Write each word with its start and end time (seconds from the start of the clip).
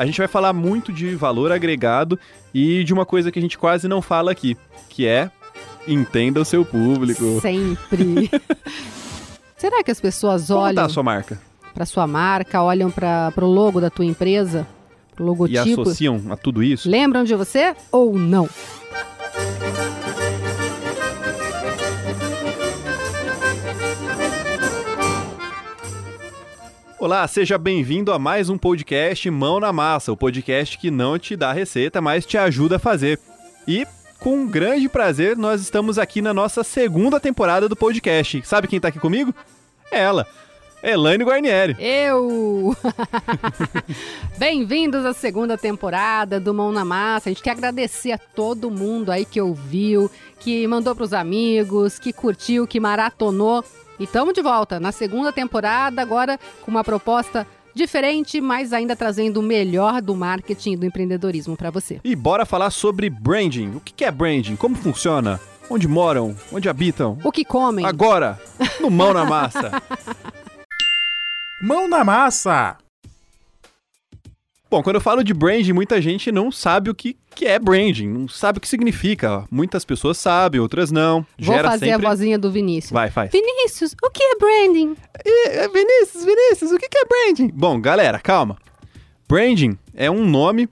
A 0.00 0.06
gente 0.06 0.16
vai 0.16 0.26
falar 0.26 0.54
muito 0.54 0.90
de 0.94 1.14
valor 1.14 1.52
agregado 1.52 2.18
e 2.54 2.82
de 2.84 2.90
uma 2.94 3.04
coisa 3.04 3.30
que 3.30 3.38
a 3.38 3.42
gente 3.42 3.58
quase 3.58 3.86
não 3.86 4.00
fala 4.00 4.32
aqui, 4.32 4.56
que 4.88 5.06
é 5.06 5.30
entenda 5.86 6.40
o 6.40 6.44
seu 6.44 6.64
público. 6.64 7.38
Sempre. 7.42 8.30
Será 9.58 9.84
que 9.84 9.90
as 9.90 10.00
pessoas 10.00 10.46
Como 10.46 10.60
olham 10.60 10.74
tá 10.76 10.86
a 10.86 10.88
sua 10.88 11.02
marca? 11.02 11.38
para 11.74 11.84
sua 11.84 12.06
marca, 12.06 12.62
olham 12.62 12.90
para 12.90 13.30
o 13.36 13.44
logo 13.44 13.78
da 13.78 13.90
tua 13.90 14.06
empresa, 14.06 14.66
pro 15.14 15.22
E 15.22 15.28
logotipo, 15.28 15.82
associam 15.82 16.18
a 16.30 16.36
tudo 16.36 16.62
isso? 16.62 16.88
lembram 16.88 17.22
de 17.22 17.34
você 17.34 17.76
ou 17.92 18.18
não? 18.18 18.48
Olá, 27.00 27.26
seja 27.26 27.56
bem-vindo 27.56 28.12
a 28.12 28.18
mais 28.18 28.50
um 28.50 28.58
podcast 28.58 29.30
Mão 29.30 29.58
na 29.58 29.72
Massa, 29.72 30.12
o 30.12 30.16
podcast 30.16 30.76
que 30.76 30.90
não 30.90 31.18
te 31.18 31.34
dá 31.34 31.50
receita, 31.50 31.98
mas 31.98 32.26
te 32.26 32.36
ajuda 32.36 32.76
a 32.76 32.78
fazer. 32.78 33.18
E 33.66 33.86
com 34.18 34.46
grande 34.46 34.86
prazer, 34.86 35.34
nós 35.34 35.62
estamos 35.62 35.98
aqui 35.98 36.20
na 36.20 36.34
nossa 36.34 36.62
segunda 36.62 37.18
temporada 37.18 37.70
do 37.70 37.74
podcast. 37.74 38.42
Sabe 38.44 38.68
quem 38.68 38.78
tá 38.78 38.88
aqui 38.88 38.98
comigo? 38.98 39.34
Ela, 39.90 40.26
Elaine 40.82 41.24
Guarnieri. 41.24 41.74
Eu! 41.78 42.76
Bem-vindos 44.36 45.06
à 45.06 45.14
segunda 45.14 45.56
temporada 45.56 46.38
do 46.38 46.52
Mão 46.52 46.70
na 46.70 46.84
Massa. 46.84 47.30
A 47.30 47.32
gente 47.32 47.42
quer 47.42 47.52
agradecer 47.52 48.12
a 48.12 48.18
todo 48.18 48.70
mundo 48.70 49.10
aí 49.10 49.24
que 49.24 49.40
ouviu, 49.40 50.10
que 50.38 50.66
mandou 50.68 50.94
pros 50.94 51.14
amigos, 51.14 51.98
que 51.98 52.12
curtiu, 52.12 52.66
que 52.66 52.78
maratonou. 52.78 53.64
E 54.00 54.04
estamos 54.04 54.32
de 54.32 54.40
volta 54.40 54.80
na 54.80 54.92
segunda 54.92 55.30
temporada, 55.30 56.00
agora 56.00 56.40
com 56.62 56.70
uma 56.70 56.82
proposta 56.82 57.46
diferente, 57.74 58.40
mas 58.40 58.72
ainda 58.72 58.96
trazendo 58.96 59.40
o 59.40 59.42
melhor 59.42 60.00
do 60.00 60.16
marketing 60.16 60.72
e 60.72 60.76
do 60.78 60.86
empreendedorismo 60.86 61.54
para 61.54 61.70
você. 61.70 62.00
E 62.02 62.16
bora 62.16 62.46
falar 62.46 62.70
sobre 62.70 63.10
branding. 63.10 63.76
O 63.76 63.80
que 63.80 63.92
que 63.92 64.04
é 64.06 64.10
branding? 64.10 64.56
Como 64.56 64.74
funciona? 64.74 65.38
Onde 65.68 65.86
moram? 65.86 66.34
Onde 66.50 66.66
habitam? 66.66 67.18
O 67.22 67.30
que 67.30 67.44
comem? 67.44 67.84
Agora, 67.84 68.40
no 68.80 68.90
Mão 68.90 69.12
na 69.12 69.26
Massa. 69.26 69.70
Mão 71.60 71.86
na 71.86 72.02
massa! 72.02 72.78
Bom, 74.70 74.84
quando 74.84 74.96
eu 74.96 75.00
falo 75.00 75.24
de 75.24 75.34
branding, 75.34 75.72
muita 75.72 76.00
gente 76.00 76.30
não 76.30 76.52
sabe 76.52 76.90
o 76.90 76.94
que, 76.94 77.16
que 77.34 77.44
é 77.44 77.58
branding, 77.58 78.06
não 78.06 78.28
sabe 78.28 78.58
o 78.58 78.60
que 78.60 78.68
significa. 78.68 79.44
Muitas 79.50 79.84
pessoas 79.84 80.16
sabem, 80.16 80.60
outras 80.60 80.92
não. 80.92 81.26
Vou 81.36 81.56
Gera 81.56 81.72
fazer 81.72 81.86
sempre... 81.86 82.06
a 82.06 82.08
vozinha 82.08 82.38
do 82.38 82.52
Vinícius. 82.52 82.92
Vai, 82.92 83.10
faz. 83.10 83.32
Vinícius, 83.32 83.96
o 84.00 84.08
que 84.10 84.22
é 84.22 84.36
branding? 84.38 84.96
E, 85.26 85.48
é, 85.48 85.68
Vinícius, 85.68 86.24
Vinícius, 86.24 86.70
o 86.70 86.78
que 86.78 86.88
que 86.88 86.98
é 86.98 87.04
branding? 87.04 87.50
Bom, 87.52 87.80
galera, 87.80 88.20
calma. 88.20 88.58
Branding 89.28 89.76
é 89.92 90.08
um 90.08 90.24
nome 90.24 90.68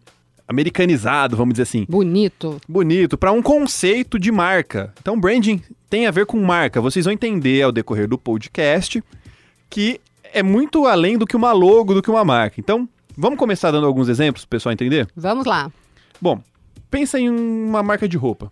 americanizado, 0.47 1.37
vamos 1.37 1.55
dizer 1.55 1.65
assim, 1.65 1.85
Bonito. 1.89 2.61
bonito, 2.69 3.19
para 3.19 3.33
um 3.33 3.43
conceito 3.43 4.17
de 4.17 4.31
marca. 4.31 4.95
Então, 5.01 5.19
branding 5.19 5.61
tem 5.91 6.07
a 6.07 6.13
ver 6.13 6.25
com 6.25 6.41
marca. 6.41 6.81
Vocês 6.81 7.05
vão 7.05 7.13
entender 7.13 7.63
ao 7.63 7.73
decorrer 7.73 8.07
do 8.07 8.17
podcast 8.17 9.03
que 9.69 10.01
é 10.33 10.43
muito 10.43 10.87
além 10.87 11.19
do 11.19 11.27
que 11.27 11.35
uma 11.35 11.53
logo, 11.53 11.95
do 11.95 12.03
que 12.03 12.11
uma 12.11 12.25
marca. 12.25 12.61
Então, 12.61 12.89
vamos 13.19 13.39
começar 13.39 13.73
dando 13.73 13.87
alguns 13.87 14.09
exemplos 14.09 14.45
para 14.45 14.49
o 14.49 14.51
pessoal 14.51 14.73
entender? 14.73 15.09
Vamos 15.17 15.45
lá. 15.45 15.71
Bom, 16.21 16.41
pensa 16.91 17.19
em 17.19 17.29
uma 17.29 17.83
marca 17.83 18.09
de 18.09 18.17
roupa. 18.17 18.51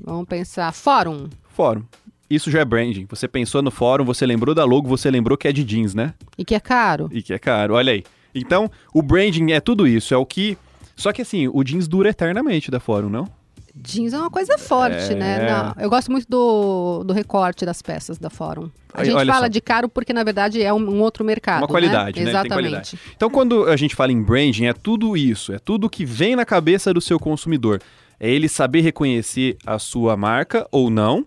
Vamos 0.00 0.26
pensar. 0.26 0.72
Fórum. 0.72 1.28
Fórum. 1.48 1.82
Isso 2.30 2.50
já 2.50 2.60
é 2.60 2.64
branding. 2.64 3.06
Você 3.08 3.28
pensou 3.28 3.62
no 3.62 3.70
fórum, 3.70 4.04
você 4.04 4.24
lembrou 4.26 4.54
da 4.54 4.64
logo, 4.64 4.88
você 4.88 5.10
lembrou 5.10 5.36
que 5.36 5.48
é 5.48 5.52
de 5.52 5.64
jeans, 5.64 5.94
né? 5.94 6.14
E 6.38 6.44
que 6.44 6.54
é 6.54 6.60
caro. 6.60 7.08
E 7.12 7.22
que 7.22 7.32
é 7.32 7.38
caro, 7.38 7.74
olha 7.74 7.92
aí. 7.92 8.04
Então, 8.34 8.70
o 8.92 9.02
branding 9.02 9.52
é 9.52 9.60
tudo 9.60 9.86
isso, 9.86 10.12
é 10.12 10.16
o 10.16 10.26
que. 10.26 10.58
Só 10.94 11.12
que 11.12 11.22
assim, 11.22 11.48
o 11.48 11.62
jeans 11.62 11.86
dura 11.86 12.10
eternamente 12.10 12.70
da 12.70 12.80
fórum, 12.80 13.08
não? 13.08 13.28
Jeans 13.78 14.12
é 14.14 14.18
uma 14.18 14.30
coisa 14.30 14.56
forte, 14.56 15.12
É. 15.12 15.14
né? 15.14 15.50
Não, 15.50 15.82
eu 15.82 15.90
gosto 15.90 16.10
muito 16.10 16.26
do, 16.28 17.04
do 17.04 17.12
recorte 17.12 17.66
das 17.66 17.82
peças 17.82 18.16
da 18.18 18.30
Fórum. 18.30 18.70
A 18.92 19.02
Aí, 19.02 19.06
gente 19.10 19.26
fala 19.26 19.42
só. 19.42 19.48
de 19.48 19.60
caro 19.60 19.88
porque, 19.88 20.12
na 20.12 20.24
verdade, 20.24 20.62
é 20.62 20.72
um, 20.72 20.78
um 20.78 21.00
outro 21.02 21.22
mercado. 21.24 21.60
Uma 21.60 21.68
qualidade, 21.68 22.18
né? 22.18 22.24
Tem 22.24 22.28
Exatamente. 22.30 22.52
qualidade. 22.54 22.98
Então, 23.14 23.28
quando 23.28 23.64
a 23.66 23.76
gente 23.76 23.94
fala 23.94 24.10
em 24.12 24.22
branding, 24.22 24.64
é 24.66 24.72
tudo 24.72 25.14
isso, 25.16 25.52
é 25.52 25.58
tudo 25.58 25.90
que 25.90 26.04
vem 26.06 26.34
na 26.34 26.44
cabeça 26.46 26.94
do 26.94 27.00
seu 27.02 27.18
consumidor. 27.18 27.80
É 28.18 28.30
ele 28.30 28.48
saber 28.48 28.80
reconhecer 28.80 29.58
a 29.66 29.78
sua 29.78 30.16
marca 30.16 30.66
ou 30.72 30.88
não 30.88 31.26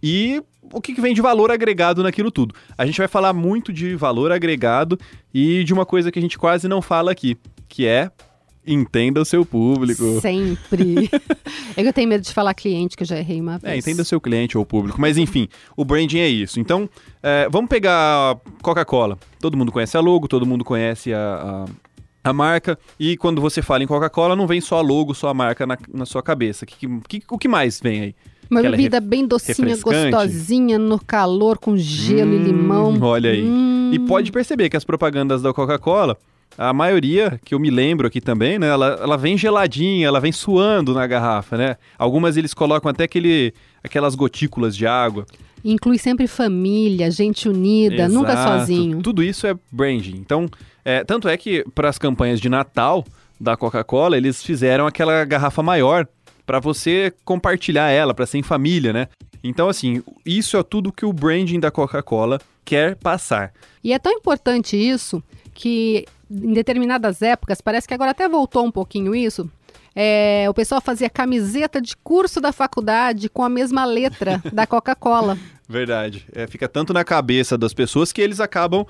e 0.00 0.40
o 0.72 0.80
que 0.80 0.98
vem 1.00 1.12
de 1.12 1.20
valor 1.20 1.50
agregado 1.50 2.04
naquilo 2.04 2.30
tudo. 2.30 2.54
A 2.78 2.86
gente 2.86 2.98
vai 2.98 3.08
falar 3.08 3.32
muito 3.32 3.72
de 3.72 3.96
valor 3.96 4.30
agregado 4.30 4.96
e 5.34 5.64
de 5.64 5.72
uma 5.74 5.84
coisa 5.84 6.12
que 6.12 6.18
a 6.20 6.22
gente 6.22 6.38
quase 6.38 6.68
não 6.68 6.80
fala 6.80 7.10
aqui, 7.10 7.36
que 7.68 7.84
é 7.84 8.10
entenda 8.66 9.20
o 9.20 9.24
seu 9.24 9.44
público. 9.44 10.20
Sempre. 10.20 11.08
é 11.76 11.82
que 11.82 11.88
eu 11.88 11.92
tenho 11.92 12.08
medo 12.08 12.22
de 12.22 12.32
falar 12.32 12.54
cliente, 12.54 12.96
que 12.96 13.02
eu 13.02 13.06
já 13.06 13.18
errei 13.18 13.40
uma 13.40 13.54
É, 13.62 13.72
vez. 13.72 13.86
entenda 13.86 14.02
o 14.02 14.04
seu 14.04 14.20
cliente 14.20 14.56
ou 14.56 14.62
o 14.62 14.66
público. 14.66 15.00
Mas 15.00 15.16
enfim, 15.18 15.48
o 15.76 15.84
branding 15.84 16.18
é 16.18 16.28
isso. 16.28 16.60
Então, 16.60 16.88
é, 17.22 17.48
vamos 17.50 17.68
pegar 17.68 18.36
Coca-Cola. 18.62 19.18
Todo 19.40 19.56
mundo 19.56 19.72
conhece 19.72 19.96
a 19.96 20.00
logo, 20.00 20.28
todo 20.28 20.44
mundo 20.46 20.64
conhece 20.64 21.12
a, 21.12 21.66
a, 22.24 22.30
a 22.30 22.32
marca. 22.32 22.78
E 22.98 23.16
quando 23.16 23.40
você 23.40 23.62
fala 23.62 23.82
em 23.82 23.86
Coca-Cola, 23.86 24.36
não 24.36 24.46
vem 24.46 24.60
só 24.60 24.78
a 24.78 24.82
logo, 24.82 25.14
só 25.14 25.28
a 25.28 25.34
marca 25.34 25.66
na, 25.66 25.78
na 25.92 26.04
sua 26.06 26.22
cabeça. 26.22 26.66
Que, 26.66 26.86
que- 27.08 27.22
o 27.30 27.38
que 27.38 27.48
mais 27.48 27.80
vem 27.80 28.00
aí? 28.02 28.14
Uma 28.50 28.58
Aquela 28.60 28.76
bebida 28.76 29.00
bem 29.00 29.26
docinha, 29.28 29.76
gostosinha, 29.76 30.76
no 30.76 30.98
calor, 30.98 31.56
com 31.56 31.76
gelo 31.76 32.32
e 32.34 32.38
Hum, 32.38 32.42
limão. 32.42 32.98
olha 33.00 33.30
aí. 33.30 33.42
Hum. 33.44 33.90
E 33.92 33.98
pode 34.00 34.32
perceber 34.32 34.68
que 34.68 34.76
as 34.76 34.82
propagandas 34.84 35.40
da 35.40 35.52
Coca-Cola, 35.54 36.16
a 36.58 36.72
maioria, 36.72 37.40
que 37.44 37.54
eu 37.54 37.58
me 37.58 37.70
lembro 37.70 38.06
aqui 38.06 38.20
também, 38.20 38.58
né? 38.58 38.68
Ela, 38.68 38.98
ela 39.00 39.16
vem 39.16 39.38
geladinha, 39.38 40.06
ela 40.06 40.20
vem 40.20 40.32
suando 40.32 40.92
na 40.92 41.06
garrafa, 41.06 41.56
né? 41.56 41.76
Algumas 41.98 42.36
eles 42.36 42.52
colocam 42.52 42.90
até 42.90 43.04
aquele, 43.04 43.54
aquelas 43.82 44.14
gotículas 44.14 44.76
de 44.76 44.86
água. 44.86 45.26
Inclui 45.64 45.98
sempre 45.98 46.26
família, 46.26 47.10
gente 47.10 47.48
unida, 47.48 48.08
nunca 48.08 48.32
Exato. 48.32 48.60
sozinho. 48.60 49.02
Tudo 49.02 49.22
isso 49.22 49.46
é 49.46 49.54
branding. 49.70 50.16
Então, 50.16 50.48
é, 50.84 51.04
tanto 51.04 51.28
é 51.28 51.36
que 51.36 51.64
para 51.74 51.88
as 51.88 51.98
campanhas 51.98 52.40
de 52.40 52.48
Natal 52.48 53.04
da 53.38 53.56
Coca-Cola, 53.56 54.16
eles 54.16 54.42
fizeram 54.42 54.86
aquela 54.86 55.24
garrafa 55.24 55.62
maior 55.62 56.06
para 56.44 56.58
você 56.58 57.12
compartilhar 57.24 57.90
ela, 57.90 58.12
para 58.12 58.26
ser 58.26 58.38
em 58.38 58.42
família, 58.42 58.92
né? 58.92 59.08
Então, 59.42 59.68
assim, 59.68 60.02
isso 60.26 60.56
é 60.56 60.62
tudo 60.62 60.92
que 60.92 61.06
o 61.06 61.12
branding 61.12 61.60
da 61.60 61.70
Coca-Cola 61.70 62.38
quer 62.64 62.96
passar. 62.96 63.52
E 63.82 63.92
é 63.92 63.98
tão 63.98 64.12
importante 64.12 64.76
isso 64.76 65.22
que 65.60 66.06
em 66.30 66.54
determinadas 66.54 67.20
épocas, 67.20 67.60
parece 67.60 67.86
que 67.86 67.92
agora 67.92 68.12
até 68.12 68.26
voltou 68.26 68.64
um 68.64 68.70
pouquinho 68.72 69.14
isso. 69.14 69.50
é, 69.94 70.46
o 70.48 70.54
pessoal 70.54 70.80
fazia 70.80 71.10
camiseta 71.10 71.82
de 71.82 71.94
curso 71.98 72.40
da 72.40 72.50
faculdade 72.50 73.28
com 73.28 73.42
a 73.44 73.48
mesma 73.48 73.84
letra 73.84 74.42
da 74.52 74.66
Coca-Cola. 74.66 75.36
Verdade. 75.68 76.24
É, 76.32 76.46
fica 76.46 76.66
tanto 76.66 76.94
na 76.94 77.04
cabeça 77.04 77.58
das 77.58 77.74
pessoas 77.74 78.10
que 78.10 78.22
eles 78.22 78.40
acabam 78.40 78.86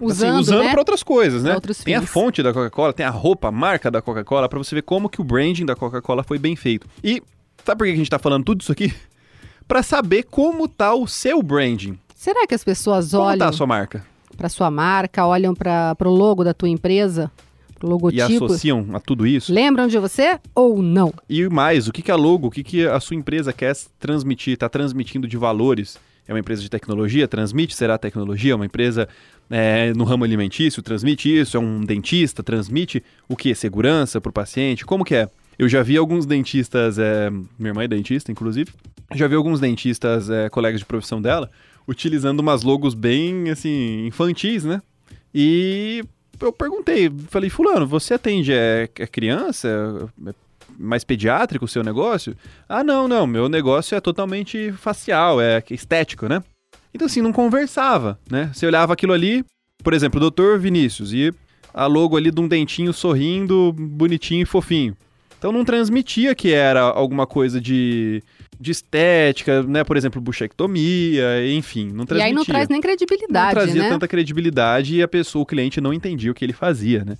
Usando, 0.00 0.30
assim, 0.34 0.40
usando 0.40 0.62
né? 0.64 0.70
para 0.70 0.80
outras 0.80 1.02
coisas, 1.02 1.42
né? 1.42 1.54
Outros 1.54 1.78
tem 1.78 1.94
a 1.94 2.00
fins. 2.00 2.10
fonte 2.10 2.42
da 2.42 2.52
Coca-Cola, 2.52 2.92
tem 2.92 3.04
a 3.06 3.10
roupa, 3.10 3.48
a 3.48 3.52
marca 3.52 3.90
da 3.90 4.00
Coca-Cola, 4.00 4.48
para 4.48 4.58
você 4.58 4.74
ver 4.74 4.82
como 4.82 5.08
que 5.08 5.20
o 5.20 5.24
branding 5.24 5.66
da 5.66 5.74
Coca-Cola 5.74 6.22
foi 6.22 6.38
bem 6.38 6.54
feito. 6.56 6.86
E 7.02 7.20
sabe 7.64 7.78
por 7.78 7.86
que 7.86 7.92
a 7.92 7.96
gente 7.96 8.10
tá 8.10 8.18
falando 8.18 8.44
tudo 8.44 8.60
isso 8.60 8.70
aqui? 8.72 8.92
Para 9.66 9.82
saber 9.82 10.24
como 10.24 10.68
tá 10.68 10.94
o 10.94 11.06
seu 11.08 11.42
branding. 11.42 11.98
Será 12.14 12.46
que 12.46 12.54
as 12.54 12.62
pessoas 12.64 13.10
Como 13.10 13.22
olham 13.24 13.38
tá 13.38 13.48
a 13.48 13.52
sua 13.52 13.66
marca? 13.66 14.04
Para 14.36 14.48
sua 14.48 14.70
marca, 14.70 15.26
olham 15.26 15.54
para 15.54 15.96
o 16.04 16.10
logo 16.10 16.44
da 16.44 16.54
tua 16.54 16.68
empresa, 16.68 17.30
pro 17.78 17.88
E 17.88 17.90
logotipo, 17.90 18.44
associam 18.44 18.86
a 18.92 19.00
tudo 19.00 19.26
isso? 19.26 19.52
lembram 19.52 19.86
de 19.86 19.98
você 19.98 20.38
ou 20.54 20.82
não? 20.82 21.12
E 21.28 21.48
mais, 21.48 21.88
o 21.88 21.92
que, 21.92 22.02
que 22.02 22.10
a 22.10 22.16
logo, 22.16 22.48
o 22.48 22.50
que, 22.50 22.62
que 22.62 22.86
a 22.86 22.98
sua 23.00 23.16
empresa 23.16 23.52
quer 23.52 23.74
transmitir, 23.98 24.54
está 24.54 24.68
transmitindo 24.68 25.26
de 25.26 25.36
valores? 25.36 25.98
É 26.26 26.32
uma 26.32 26.40
empresa 26.40 26.62
de 26.62 26.70
tecnologia? 26.70 27.28
Transmite? 27.28 27.74
Será 27.74 27.98
tecnologia? 27.98 28.52
É 28.52 28.56
uma 28.56 28.64
empresa 28.64 29.06
é, 29.50 29.92
no 29.92 30.04
ramo 30.04 30.24
alimentício? 30.24 30.82
Transmite 30.82 31.28
isso? 31.28 31.56
É 31.56 31.60
um 31.60 31.84
dentista? 31.84 32.42
Transmite 32.42 33.02
o 33.28 33.36
que? 33.36 33.54
Segurança 33.54 34.20
para 34.20 34.30
o 34.30 34.32
paciente? 34.32 34.86
Como 34.86 35.04
que 35.04 35.14
é? 35.14 35.28
Eu 35.58 35.68
já 35.68 35.82
vi 35.82 35.96
alguns 35.96 36.26
dentistas, 36.26 36.98
é, 36.98 37.30
minha 37.30 37.70
irmã 37.70 37.84
é 37.84 37.88
dentista, 37.88 38.32
inclusive, 38.32 38.72
já 39.14 39.28
vi 39.28 39.36
alguns 39.36 39.60
dentistas, 39.60 40.28
é, 40.28 40.48
colegas 40.48 40.80
de 40.80 40.86
profissão 40.86 41.22
dela, 41.22 41.50
utilizando 41.86 42.40
umas 42.40 42.62
logos 42.62 42.94
bem, 42.94 43.50
assim, 43.50 44.06
infantis, 44.06 44.64
né? 44.64 44.80
E 45.34 46.04
eu 46.40 46.52
perguntei, 46.52 47.10
falei, 47.28 47.50
fulano, 47.50 47.86
você 47.86 48.14
atende 48.14 48.52
é, 48.52 48.88
é 48.98 49.06
criança? 49.06 50.10
É 50.26 50.34
mais 50.78 51.04
pediátrico 51.04 51.64
o 51.64 51.68
seu 51.68 51.82
negócio? 51.82 52.36
Ah, 52.68 52.82
não, 52.82 53.06
não, 53.06 53.26
meu 53.26 53.48
negócio 53.48 53.94
é 53.94 54.00
totalmente 54.00 54.72
facial, 54.72 55.40
é 55.40 55.62
estético, 55.70 56.28
né? 56.28 56.42
Então, 56.92 57.06
assim, 57.06 57.20
não 57.20 57.32
conversava, 57.32 58.18
né? 58.30 58.50
Você 58.52 58.66
olhava 58.66 58.92
aquilo 58.92 59.12
ali, 59.12 59.44
por 59.82 59.92
exemplo, 59.92 60.18
o 60.18 60.20
doutor 60.20 60.58
Vinícius, 60.58 61.12
e 61.12 61.32
a 61.72 61.86
logo 61.86 62.16
ali 62.16 62.30
de 62.30 62.40
um 62.40 62.46
dentinho 62.46 62.92
sorrindo, 62.92 63.72
bonitinho 63.72 64.42
e 64.42 64.46
fofinho. 64.46 64.96
Então 65.36 65.52
não 65.52 65.64
transmitia 65.64 66.34
que 66.34 66.52
era 66.52 66.80
alguma 66.80 67.26
coisa 67.26 67.60
de, 67.60 68.22
de 68.60 68.70
estética, 68.70 69.62
né? 69.62 69.84
Por 69.84 69.96
exemplo, 69.96 70.20
buchectomia, 70.20 71.46
enfim, 71.52 71.86
não 71.92 72.04
E 72.04 72.06
transmitia. 72.06 72.24
aí 72.24 72.32
não 72.32 72.44
traz 72.44 72.68
nem 72.68 72.76
não 72.78 72.82
credibilidade, 72.82 73.54
trazia 73.54 73.82
né? 73.82 73.88
tanta 73.88 74.08
credibilidade 74.08 74.96
e 74.96 75.02
a 75.02 75.08
pessoa, 75.08 75.42
o 75.42 75.46
cliente 75.46 75.80
não 75.80 75.92
entendia 75.92 76.30
o 76.30 76.34
que 76.34 76.44
ele 76.44 76.52
fazia, 76.52 77.04
né? 77.04 77.16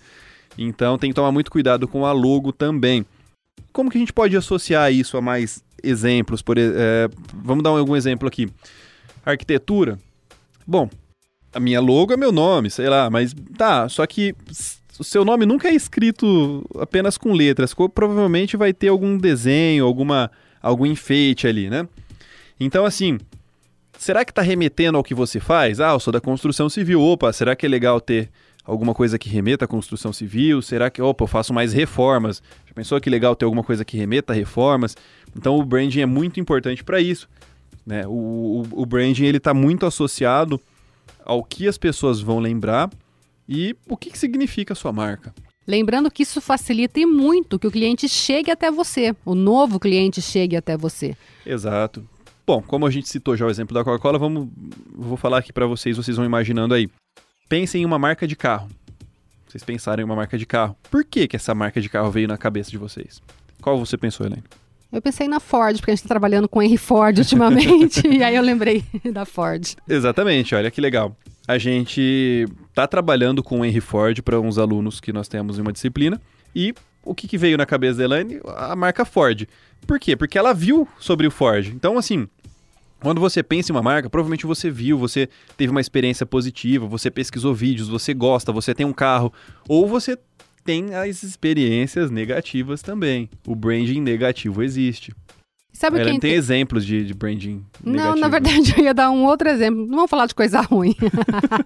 Então 0.57 0.97
tem 0.99 1.11
que 1.11 1.15
tomar 1.15 1.33
muito 1.33 1.51
cuidado 1.51 1.89
com 1.89 2.07
a 2.07 2.13
logo 2.13 2.53
também. 2.53 3.05
Como 3.73 3.91
que 3.91 3.99
a 3.99 4.01
gente 4.01 4.13
pode 4.13 4.37
associar 4.37 4.93
isso 4.93 5.17
a 5.17 5.21
mais 5.21 5.63
exemplos? 5.83 6.43
Por, 6.43 6.57
é, 6.59 7.09
vamos 7.35 7.63
dar 7.63 7.71
algum 7.71 7.97
exemplo 7.97 8.29
aqui. 8.29 8.49
Arquitetura. 9.25 9.99
Bom, 10.67 10.89
a 11.53 11.61
minha 11.61 11.81
logo 11.81 12.13
é 12.13 12.17
meu 12.17 12.33
nome, 12.33 12.71
sei 12.71 12.89
lá, 12.89 13.11
mas 13.11 13.35
tá, 13.57 13.89
só 13.89 14.07
que 14.07 14.35
o 14.99 15.05
seu 15.05 15.25
nome 15.25 15.45
nunca 15.45 15.69
é 15.69 15.75
escrito 15.75 16.65
apenas 16.79 17.19
com 17.19 17.33
letras, 17.33 17.75
provavelmente 17.95 18.57
vai 18.57 18.73
ter 18.73 18.89
algum 18.89 19.17
desenho, 19.19 19.85
alguma 19.85 20.31
algum 20.65 20.87
enfeite 20.87 21.47
ali, 21.47 21.69
né? 21.69 21.87
Então 22.59 22.85
assim, 22.85 23.19
será 23.99 24.25
que 24.25 24.33
está 24.33 24.43
remetendo 24.43 24.97
ao 24.97 25.05
que 25.05 25.15
você 25.15 25.39
faz? 25.39 25.79
Ah, 25.79 25.93
eu 25.93 26.01
sou 26.01 26.13
da 26.13 26.21
construção 26.21 26.69
civil. 26.69 27.01
Opa, 27.03 27.33
será 27.33 27.55
que 27.55 27.67
é 27.67 27.69
legal 27.69 28.01
ter 28.01 28.31
alguma 28.65 28.95
coisa 28.95 29.19
que 29.19 29.29
remeta 29.29 29.67
à 29.67 29.69
construção 29.69 30.13
civil? 30.13 30.63
Será 30.63 30.89
que, 30.89 31.03
opa, 31.03 31.25
eu 31.25 31.29
faço 31.29 31.53
mais 31.53 31.73
reformas? 31.75 32.43
Já 32.67 32.73
pensou 32.73 33.01
que 33.01 33.11
legal 33.11 33.37
ter 33.37 33.45
alguma 33.45 33.63
coisa 33.63 33.85
que 33.85 33.97
remeta 33.97 34.33
a 34.33 34.37
reformas? 34.37 34.97
Então 35.37 35.57
o 35.57 35.65
branding 35.65 36.01
é 36.01 36.07
muito 36.07 36.41
importante 36.41 36.83
para 36.83 37.01
isso. 37.01 37.29
Né? 37.85 38.07
O, 38.07 38.65
o, 38.73 38.83
o 38.83 38.87
branding 38.87 39.27
ele 39.27 39.37
está 39.37 39.53
muito 39.53 39.85
associado 39.85 40.59
ao 41.25 41.45
que 41.45 41.69
as 41.69 41.77
pessoas 41.77 42.21
vão 42.21 42.39
lembrar 42.39 42.91
e 43.47 43.77
o 43.87 43.99
que, 43.99 44.11
que 44.11 44.19
significa 44.19 44.73
a 44.73 44.77
sua 44.77 44.93
marca. 44.93 45.35
Lembrando 45.67 46.11
que 46.11 46.23
isso 46.23 46.41
facilita 46.41 47.01
e 47.01 47.07
muito 47.07 47.59
que 47.59 47.67
o 47.67 47.71
cliente 47.71 48.09
chegue 48.09 48.51
até 48.51 48.71
você, 48.71 49.15
o 49.25 49.35
novo 49.35 49.81
cliente 49.81 50.21
chegue 50.21 50.57
até 50.57 50.77
você. 50.77 51.17
Exato. 51.45 52.07
Bom, 52.47 52.61
como 52.61 52.87
a 52.87 52.91
gente 52.91 53.09
citou 53.09 53.37
já 53.37 53.47
o 53.47 53.51
exemplo 53.51 53.75
da 53.75 53.83
Coca-Cola, 53.83 54.19
vamos 54.19 54.49
vou 54.95 55.17
falar 55.17 55.39
aqui 55.39 55.53
para 55.53 55.67
vocês, 55.67 55.97
vocês 55.97 56.17
vão 56.17 56.27
imaginando 56.27 56.75
aí. 56.75 56.91
Pensem 57.49 57.83
em 57.83 57.85
uma 57.85 57.99
marca 57.99 58.27
de 58.27 58.37
carro. 58.37 58.69
Vocês 59.49 59.65
pensaram 59.65 60.03
em 60.03 60.05
uma 60.05 60.17
marca 60.17 60.37
de 60.37 60.45
carro. 60.45 60.77
Por 60.91 61.05
que, 61.05 61.29
que 61.29 61.37
essa 61.37 61.55
marca 61.55 61.81
de 61.81 61.89
carro 61.89 62.11
veio 62.11 62.29
na 62.29 62.37
cabeça 62.37 62.71
de 62.71 62.77
vocês? 62.77 63.23
Qual 63.63 63.79
você 63.79 63.97
pensou, 63.97 64.27
Helene? 64.27 64.43
Eu 64.93 65.01
pensei 65.01 65.27
na 65.27 65.41
Ford, 65.41 65.77
porque 65.77 65.91
a 65.91 65.95
gente 65.95 66.05
está 66.05 66.09
trabalhando 66.09 66.49
com 66.49 66.63
Henry 66.63 66.77
Ford 66.77 67.17
ultimamente, 67.19 68.07
e 68.07 68.23
aí 68.23 68.37
eu 68.37 68.43
lembrei 68.43 68.85
da 69.13 69.25
Ford. 69.25 69.75
Exatamente, 69.89 70.55
olha 70.55 70.71
que 70.71 70.81
legal. 70.81 71.17
A 71.47 71.59
gente 71.59 72.47
está 72.69 72.87
trabalhando 72.87 73.43
com 73.43 73.61
o 73.61 73.65
Henry 73.65 73.81
Ford 73.81 74.23
para 74.23 74.41
uns 74.41 74.57
alunos 74.57 74.99
que 74.99 75.13
nós 75.13 75.29
temos 75.29 75.59
em 75.59 75.61
uma 75.63 75.73
disciplina, 75.73 76.21
e 76.55 76.75
o 77.05 77.15
que, 77.15 77.29
que 77.29 77.37
veio 77.37 77.59
na 77.59 77.67
cabeça 77.67 77.99
da 77.99 78.05
Elaine? 78.05 78.41
A 78.57 78.75
marca 78.75 79.05
Ford. 79.05 79.47
Por 79.87 80.01
quê? 80.01 80.17
Porque 80.17 80.39
ela 80.39 80.55
viu 80.55 80.89
sobre 80.99 81.27
o 81.27 81.31
Ford. 81.31 81.67
Então, 81.67 81.99
assim, 81.99 82.27
quando 83.01 83.21
você 83.21 83.43
pensa 83.43 83.71
em 83.71 83.75
uma 83.75 83.83
marca, 83.83 84.09
provavelmente 84.09 84.47
você 84.47 84.71
viu, 84.71 84.97
você 84.97 85.29
teve 85.57 85.71
uma 85.71 85.83
experiência 85.83 86.25
positiva, 86.25 86.87
você 86.87 87.11
pesquisou 87.11 87.55
vídeos, 87.55 87.89
você 87.89 88.15
gosta, 88.15 88.51
você 88.51 88.75
tem 88.75 88.87
um 88.87 88.95
carro, 88.95 89.31
ou 89.69 89.87
você 89.87 90.19
tem 90.65 90.95
as 90.95 91.23
experiências 91.23 92.11
negativas 92.11 92.81
também. 92.81 93.29
O 93.47 93.55
branding 93.55 94.01
negativo 94.01 94.63
existe. 94.63 95.15
Sabe 95.75 95.99
Ela 95.99 96.09
quem 96.09 96.21
tem 96.21 96.33
exemplos 96.35 96.87
de, 96.87 97.05
de 97.05 97.13
branding 97.13 97.65
negativo. 97.85 98.15
Não, 98.15 98.17
na 98.17 98.29
verdade 98.29 98.75
eu 98.79 98.85
ia 98.85 98.95
dar 98.95 99.11
um 99.11 99.25
outro 99.25 99.49
exemplo. 99.49 99.85
Não 99.85 99.97
vamos 99.97 100.11
falar 100.11 100.27
de 100.27 100.35
coisa 100.35 100.61
ruim. 100.61 100.95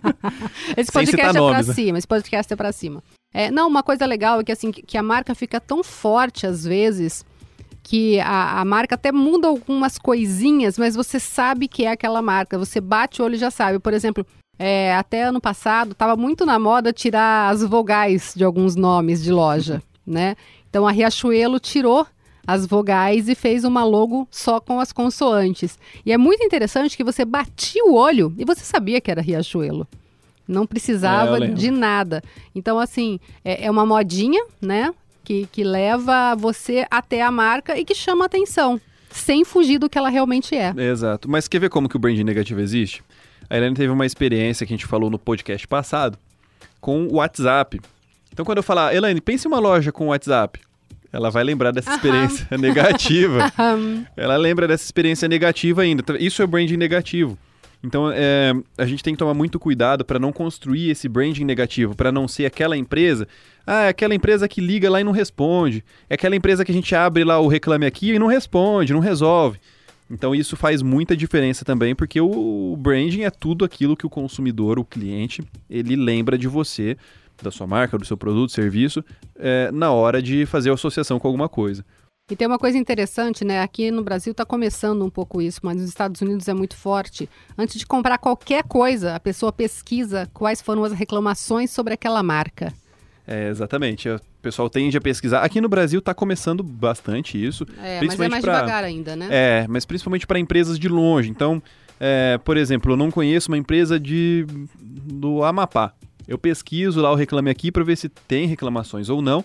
esse 0.75 0.91
podcast 0.91 1.37
é 1.37 1.41
pra 1.41 1.63
né? 1.63 1.75
cima, 1.75 1.99
esse 1.99 2.07
podcast 2.07 2.53
é 2.53 2.57
pra 2.57 2.73
cima. 2.73 3.05
É, 3.35 3.51
não, 3.51 3.69
uma 3.69 3.83
coisa 3.83 4.07
legal 4.07 4.41
é 4.41 4.45
que 4.45 4.51
assim, 4.51 4.73
que 4.73 4.97
a 4.97 5.03
marca 5.03 5.35
fica 5.35 5.61
tão 5.61 5.85
forte 5.85 6.47
às 6.47 6.65
vezes 6.65 7.23
que 7.83 8.19
a, 8.21 8.61
a, 8.61 8.65
marca 8.65 8.95
até 8.95 9.13
muda 9.13 9.49
algumas 9.49 9.99
coisinhas, 9.99 10.79
mas 10.79 10.95
você 10.95 11.21
sabe 11.21 11.69
que 11.69 11.85
é 11.85 11.93
aquela 11.93 12.23
marca. 12.23 12.59
Você 12.59 12.81
bate 12.81 13.21
o 13.21 13.25
olho 13.25 13.35
e 13.35 13.39
já 13.39 13.51
sabe. 13.51 13.79
Por 13.79 13.93
exemplo, 13.93 14.27
é, 14.59 14.95
até 14.95 15.25
ano 15.25 15.41
passado 15.41 15.93
estava 15.93 16.17
muito 16.17 16.47
na 16.47 16.59
moda 16.59 16.93
tirar 16.93 17.51
as 17.51 17.63
vogais 17.63 18.33
de 18.35 18.43
alguns 18.43 18.75
nomes 18.75 19.23
de 19.23 19.31
loja, 19.31 19.83
né? 20.07 20.35
Então 20.69 20.87
a 20.87 20.91
Riachuelo 20.91 21.61
tirou 21.61 22.07
as 22.49 22.65
vogais 22.65 23.29
e 23.29 23.35
fez 23.35 23.63
uma 23.63 23.85
logo 23.85 24.27
só 24.31 24.59
com 24.59 24.81
as 24.81 24.91
consoantes. 24.91 25.79
E 26.07 26.11
é 26.11 26.17
muito 26.17 26.43
interessante 26.43 26.97
que 26.97 27.05
você 27.05 27.23
batia 27.23 27.85
o 27.85 27.93
olho 27.93 28.35
e 28.39 28.45
você 28.47 28.65
sabia 28.65 29.03
que 29.03 29.11
era 29.11 29.21
Riachuelo. 29.21 29.87
Não 30.49 30.67
precisava 30.67 31.45
é, 31.45 31.49
de 31.49 31.71
nada. 31.71 32.23
Então, 32.55 32.79
assim, 32.79 33.21
é, 33.45 33.67
é, 33.67 33.71
uma 33.71 33.85
modinha, 33.85 34.43
né? 34.63 34.95
Que, 35.23 35.47
que 35.53 35.63
leva 35.63 36.35
você 36.37 36.87
até 36.91 37.21
a 37.21 37.31
marca 37.31 37.79
e 37.79 37.85
que 37.85 37.95
chama 37.95 38.25
atenção, 38.25 38.81
sem 39.11 39.45
fugir 39.45 39.79
do 39.79 39.91
que 39.91 39.99
ela 39.99 40.09
realmente 40.09 40.57
é. 40.57 40.73
Exato. 40.75 41.31
Mas 41.31 41.47
quer 41.47 41.59
ver 41.59 41.69
como 41.69 41.87
que 41.87 41.97
o 41.97 41.99
brand 41.99 42.19
negativo 42.21 42.63
existe? 42.63 43.03
A 43.51 43.59
Helene 43.59 43.77
teve 43.77 43.93
uma 43.93 44.07
experiência 44.07 44.67
que 44.67 44.73
a 44.73 44.77
gente 44.77 44.87
falou 44.87 45.11
no 45.11 45.19
podcast 45.19 45.69
passado 45.69 46.19
com 46.81 47.07
o 47.09 47.17
WhatsApp. 47.17 47.79
Então, 48.33 48.43
quando 48.43 48.57
eu 48.57 48.63
falar, 48.63 48.95
Elaine, 48.95 49.21
pense 49.21 49.47
em 49.47 49.51
uma 49.51 49.59
loja 49.59 49.93
com 49.93 50.07
WhatsApp, 50.07 50.59
ela 51.13 51.31
vai 51.31 51.43
lembrar 51.45 51.71
dessa 51.71 51.93
experiência 51.95 52.47
Aham. 52.53 52.61
negativa. 52.61 53.53
ela 54.17 54.37
lembra 54.37 54.67
dessa 54.69 54.85
experiência 54.85 55.29
negativa 55.29 55.83
ainda. 55.83 56.05
Isso 56.19 56.43
é 56.43 56.47
branding 56.47 56.77
negativo. 56.77 57.39
Então, 57.83 58.11
é, 58.13 58.53
a 58.77 58.85
gente 58.85 59.05
tem 59.05 59.15
que 59.15 59.19
tomar 59.19 59.35
muito 59.35 59.59
cuidado 59.59 60.05
para 60.05 60.19
não 60.19 60.33
construir 60.33 60.91
esse 60.91 61.09
branding 61.09 61.45
negativo, 61.45 61.95
para 61.95 62.11
não 62.11 62.27
ser 62.27 62.45
aquela 62.45 62.77
empresa. 62.77 63.29
Ah, 63.65 63.85
é 63.85 63.89
aquela 63.91 64.15
empresa 64.15 64.49
que 64.49 64.61
liga 64.61 64.91
lá 64.91 65.01
e 65.01 65.05
não 65.05 65.13
responde. 65.13 65.85
É 66.11 66.15
aquela 66.15 66.35
empresa 66.35 66.65
que 66.65 66.73
a 66.73 66.75
gente 66.75 66.93
abre 66.95 67.23
lá 67.23 67.39
o 67.39 67.47
reclame 67.47 67.87
aqui 67.87 68.13
e 68.15 68.19
não 68.19 68.27
responde, 68.27 68.93
não 68.93 69.01
resolve. 69.01 69.61
Então 70.11 70.35
isso 70.35 70.57
faz 70.57 70.83
muita 70.83 71.17
diferença 71.17 71.65
também, 71.65 71.95
porque 71.95 72.21
o 72.21 72.75
branding 72.77 73.23
é 73.23 73.31
tudo 73.31 73.65
aquilo 73.65 73.97
que 73.97 74.07
o 74.07 74.11
consumidor, 74.11 74.79
o 74.79 74.85
cliente, 74.85 75.43
ele 75.69 75.95
lembra 75.97 76.39
de 76.39 76.49
você, 76.49 76.97
da 77.43 77.51
sua 77.51 77.67
marca, 77.67 77.99
do 77.99 78.05
seu 78.05 78.17
produto, 78.17 78.53
serviço, 78.53 79.05
é, 79.39 79.71
na 79.73 79.93
hora 79.93 80.21
de 80.23 80.47
fazer 80.47 80.71
associação 80.71 81.19
com 81.19 81.27
alguma 81.29 81.49
coisa. 81.49 81.85
E 82.31 82.37
tem 82.37 82.47
uma 82.47 82.59
coisa 82.59 82.77
interessante, 82.77 83.43
né? 83.43 83.63
Aqui 83.63 83.91
no 83.91 84.03
Brasil 84.03 84.33
está 84.33 84.45
começando 84.45 85.03
um 85.03 85.09
pouco 85.09 85.41
isso, 85.41 85.61
mas 85.63 85.77
nos 85.77 85.89
Estados 85.89 86.21
Unidos 86.21 86.47
é 86.47 86.53
muito 86.53 86.77
forte. 86.77 87.29
Antes 87.57 87.79
de 87.79 87.87
comprar 87.87 88.19
qualquer 88.19 88.65
coisa, 88.65 89.15
a 89.15 89.21
pessoa 89.21 89.51
pesquisa 89.51 90.29
quais 90.35 90.61
foram 90.61 90.85
as 90.85 90.93
reclamações 90.93 91.71
sobre 91.71 91.95
aquela 91.95 92.23
marca. 92.23 92.71
É, 93.27 93.49
exatamente. 93.49 94.11
O 94.11 94.21
pessoal 94.43 94.69
tende 94.69 94.97
a 94.97 95.01
pesquisar. 95.01 95.41
Aqui 95.41 95.59
no 95.61 95.71
Brasil 95.71 96.01
está 96.01 96.13
começando 96.13 96.63
bastante 96.63 97.43
isso. 97.43 97.67
É, 97.83 98.03
mas 98.03 98.21
é 98.21 98.29
mais 98.29 98.45
pra... 98.45 98.55
devagar 98.57 98.85
ainda, 98.85 99.17
né? 99.17 99.29
É, 99.31 99.67
mas 99.69 99.87
principalmente 99.87 100.27
para 100.27 100.39
empresas 100.39 100.79
de 100.79 100.89
longe. 100.89 101.31
Então, 101.31 101.63
é, 101.99 102.39
por 102.45 102.59
exemplo, 102.59 102.93
eu 102.93 102.97
não 102.97 103.11
conheço 103.11 103.51
uma 103.51 103.59
empresa 103.59 103.99
de 103.99 104.47
do 104.79 105.43
Amapá. 105.43 105.95
Eu 106.29 106.37
pesquiso 106.37 107.01
lá 107.01 107.11
o 107.11 107.15
Reclame 107.15 107.51
Aqui 107.51 107.73
para 107.73 107.83
ver 107.83 107.97
se 107.97 108.09
tem 108.09 108.47
reclamações 108.47 109.09
ou 109.09 109.23
não. 109.23 109.43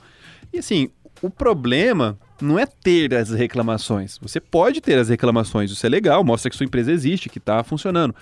E 0.51 0.59
assim, 0.59 0.89
o 1.21 1.29
problema 1.29 2.19
não 2.41 2.59
é 2.59 2.65
ter 2.65 3.13
as 3.15 3.29
reclamações. 3.29 4.19
Você 4.21 4.41
pode 4.41 4.81
ter 4.81 4.99
as 4.99 5.07
reclamações, 5.07 5.71
isso 5.71 5.85
é 5.85 5.89
legal, 5.89 6.23
mostra 6.23 6.49
que 6.49 6.57
sua 6.57 6.65
empresa 6.65 6.91
existe, 6.91 7.29
que 7.29 7.37
está 7.37 7.63
funcionando. 7.63 8.13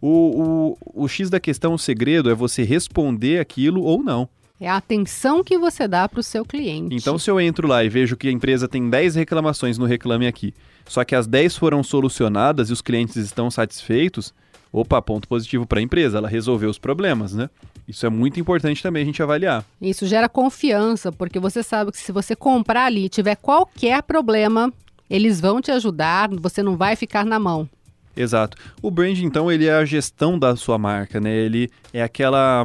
O, 0.00 0.76
o, 0.94 1.02
o 1.04 1.08
X 1.08 1.28
da 1.28 1.38
questão, 1.38 1.74
o 1.74 1.78
segredo 1.78 2.30
é 2.30 2.34
você 2.34 2.62
responder 2.62 3.38
aquilo 3.38 3.82
ou 3.82 4.02
não. 4.02 4.28
É 4.58 4.68
a 4.68 4.76
atenção 4.76 5.44
que 5.44 5.58
você 5.58 5.86
dá 5.86 6.08
para 6.08 6.20
o 6.20 6.22
seu 6.22 6.42
cliente. 6.42 6.94
Então, 6.94 7.18
se 7.18 7.30
eu 7.30 7.38
entro 7.38 7.68
lá 7.68 7.84
e 7.84 7.90
vejo 7.90 8.16
que 8.16 8.28
a 8.28 8.32
empresa 8.32 8.66
tem 8.66 8.88
10 8.88 9.16
reclamações 9.16 9.76
no 9.76 9.84
Reclame 9.84 10.26
Aqui, 10.26 10.54
só 10.86 11.04
que 11.04 11.14
as 11.14 11.26
10 11.26 11.56
foram 11.56 11.82
solucionadas 11.82 12.70
e 12.70 12.72
os 12.72 12.80
clientes 12.80 13.16
estão 13.16 13.50
satisfeitos, 13.50 14.32
opa, 14.72 15.02
ponto 15.02 15.28
positivo 15.28 15.66
para 15.66 15.78
a 15.78 15.82
empresa, 15.82 16.16
ela 16.16 16.28
resolveu 16.28 16.70
os 16.70 16.78
problemas, 16.78 17.34
né? 17.34 17.50
Isso 17.88 18.04
é 18.04 18.08
muito 18.08 18.40
importante 18.40 18.82
também 18.82 19.02
a 19.02 19.06
gente 19.06 19.22
avaliar. 19.22 19.64
Isso 19.80 20.06
gera 20.06 20.28
confiança, 20.28 21.12
porque 21.12 21.38
você 21.38 21.62
sabe 21.62 21.92
que 21.92 21.98
se 21.98 22.10
você 22.10 22.34
comprar 22.34 22.86
ali 22.86 23.04
e 23.04 23.08
tiver 23.08 23.36
qualquer 23.36 24.02
problema, 24.02 24.72
eles 25.08 25.40
vão 25.40 25.60
te 25.60 25.70
ajudar, 25.70 26.28
você 26.30 26.62
não 26.62 26.76
vai 26.76 26.96
ficar 26.96 27.24
na 27.24 27.38
mão. 27.38 27.68
Exato. 28.16 28.56
O 28.82 28.90
brand, 28.90 29.18
então, 29.18 29.52
ele 29.52 29.66
é 29.66 29.74
a 29.74 29.84
gestão 29.84 30.38
da 30.38 30.56
sua 30.56 30.78
marca, 30.78 31.20
né? 31.20 31.34
Ele 31.34 31.70
é 31.92 32.02
aquela 32.02 32.64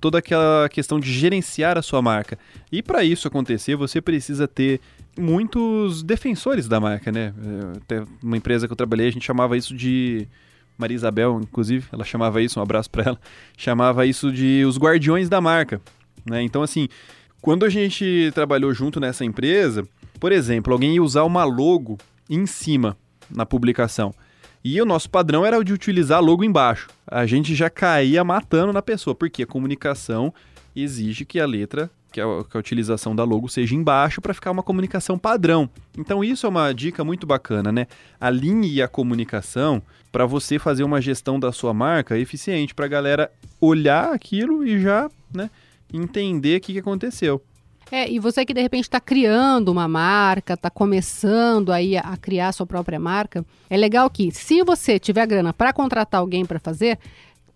toda 0.00 0.18
aquela 0.18 0.68
questão 0.68 1.00
de 1.00 1.12
gerenciar 1.12 1.76
a 1.76 1.82
sua 1.82 2.00
marca. 2.00 2.38
E 2.70 2.82
para 2.82 3.02
isso 3.02 3.26
acontecer, 3.26 3.74
você 3.74 4.00
precisa 4.00 4.46
ter 4.46 4.80
muitos 5.18 6.02
defensores 6.02 6.68
da 6.68 6.78
marca, 6.78 7.10
né? 7.10 7.34
Até 7.76 8.04
uma 8.22 8.36
empresa 8.36 8.66
que 8.66 8.72
eu 8.72 8.76
trabalhei, 8.76 9.08
a 9.08 9.12
gente 9.12 9.26
chamava 9.26 9.56
isso 9.56 9.74
de 9.74 10.28
Maria 10.78 10.94
Isabel, 10.94 11.40
inclusive, 11.42 11.86
ela 11.92 12.04
chamava 12.04 12.40
isso, 12.40 12.60
um 12.60 12.62
abraço 12.62 12.88
para 12.88 13.04
ela, 13.04 13.20
chamava 13.56 14.06
isso 14.06 14.32
de 14.32 14.64
os 14.64 14.78
guardiões 14.78 15.28
da 15.28 15.40
marca, 15.40 15.80
né? 16.24 16.40
Então 16.42 16.62
assim, 16.62 16.88
quando 17.42 17.64
a 17.64 17.68
gente 17.68 18.30
trabalhou 18.32 18.72
junto 18.72 19.00
nessa 19.00 19.24
empresa, 19.24 19.86
por 20.20 20.32
exemplo, 20.32 20.72
alguém 20.72 20.94
ia 20.94 21.02
usar 21.02 21.24
uma 21.24 21.44
logo 21.44 21.98
em 22.30 22.46
cima 22.46 22.96
na 23.30 23.44
publicação. 23.44 24.14
E 24.64 24.80
o 24.80 24.84
nosso 24.84 25.08
padrão 25.08 25.46
era 25.46 25.58
o 25.58 25.64
de 25.64 25.72
utilizar 25.72 26.20
logo 26.20 26.42
embaixo. 26.42 26.88
A 27.06 27.26
gente 27.26 27.54
já 27.54 27.70
caía 27.70 28.24
matando 28.24 28.72
na 28.72 28.82
pessoa, 28.82 29.14
porque 29.14 29.44
a 29.44 29.46
comunicação 29.46 30.34
exige 30.74 31.24
que 31.24 31.38
a 31.40 31.46
letra, 31.46 31.90
que 32.12 32.20
a, 32.20 32.24
que 32.48 32.56
a 32.56 32.60
utilização 32.60 33.14
da 33.14 33.24
logo 33.24 33.48
seja 33.48 33.74
embaixo 33.74 34.20
para 34.20 34.34
ficar 34.34 34.50
uma 34.50 34.62
comunicação 34.62 35.18
padrão. 35.18 35.68
Então 35.96 36.24
isso 36.24 36.46
é 36.46 36.48
uma 36.48 36.72
dica 36.72 37.04
muito 37.04 37.26
bacana, 37.26 37.70
né? 37.70 37.86
Alinhe 38.20 38.82
a 38.82 38.88
comunicação 38.88 39.82
para 40.10 40.26
você 40.26 40.58
fazer 40.58 40.84
uma 40.84 41.00
gestão 41.00 41.38
da 41.38 41.52
sua 41.52 41.74
marca 41.74 42.18
eficiente, 42.18 42.74
para 42.74 42.86
a 42.86 42.88
galera 42.88 43.30
olhar 43.60 44.12
aquilo 44.12 44.66
e 44.66 44.80
já, 44.80 45.10
né? 45.32 45.50
entender 45.92 46.58
o 46.58 46.60
que, 46.60 46.72
que 46.74 46.78
aconteceu. 46.78 47.42
É, 47.90 48.10
e 48.10 48.18
você 48.18 48.44
que 48.44 48.52
de 48.52 48.60
repente 48.60 48.84
está 48.84 49.00
criando 49.00 49.70
uma 49.70 49.88
marca, 49.88 50.54
está 50.54 50.68
começando 50.68 51.72
aí 51.72 51.96
a, 51.96 52.16
criar 52.18 52.52
sua 52.52 52.66
própria 52.66 53.00
marca, 53.00 53.44
é 53.70 53.76
legal 53.78 54.10
que, 54.10 54.30
se 54.30 54.62
você 54.62 54.98
tiver 54.98 55.26
grana 55.26 55.54
para 55.54 55.72
contratar 55.72 56.20
alguém 56.20 56.44
para 56.44 56.60
fazer, 56.60 56.98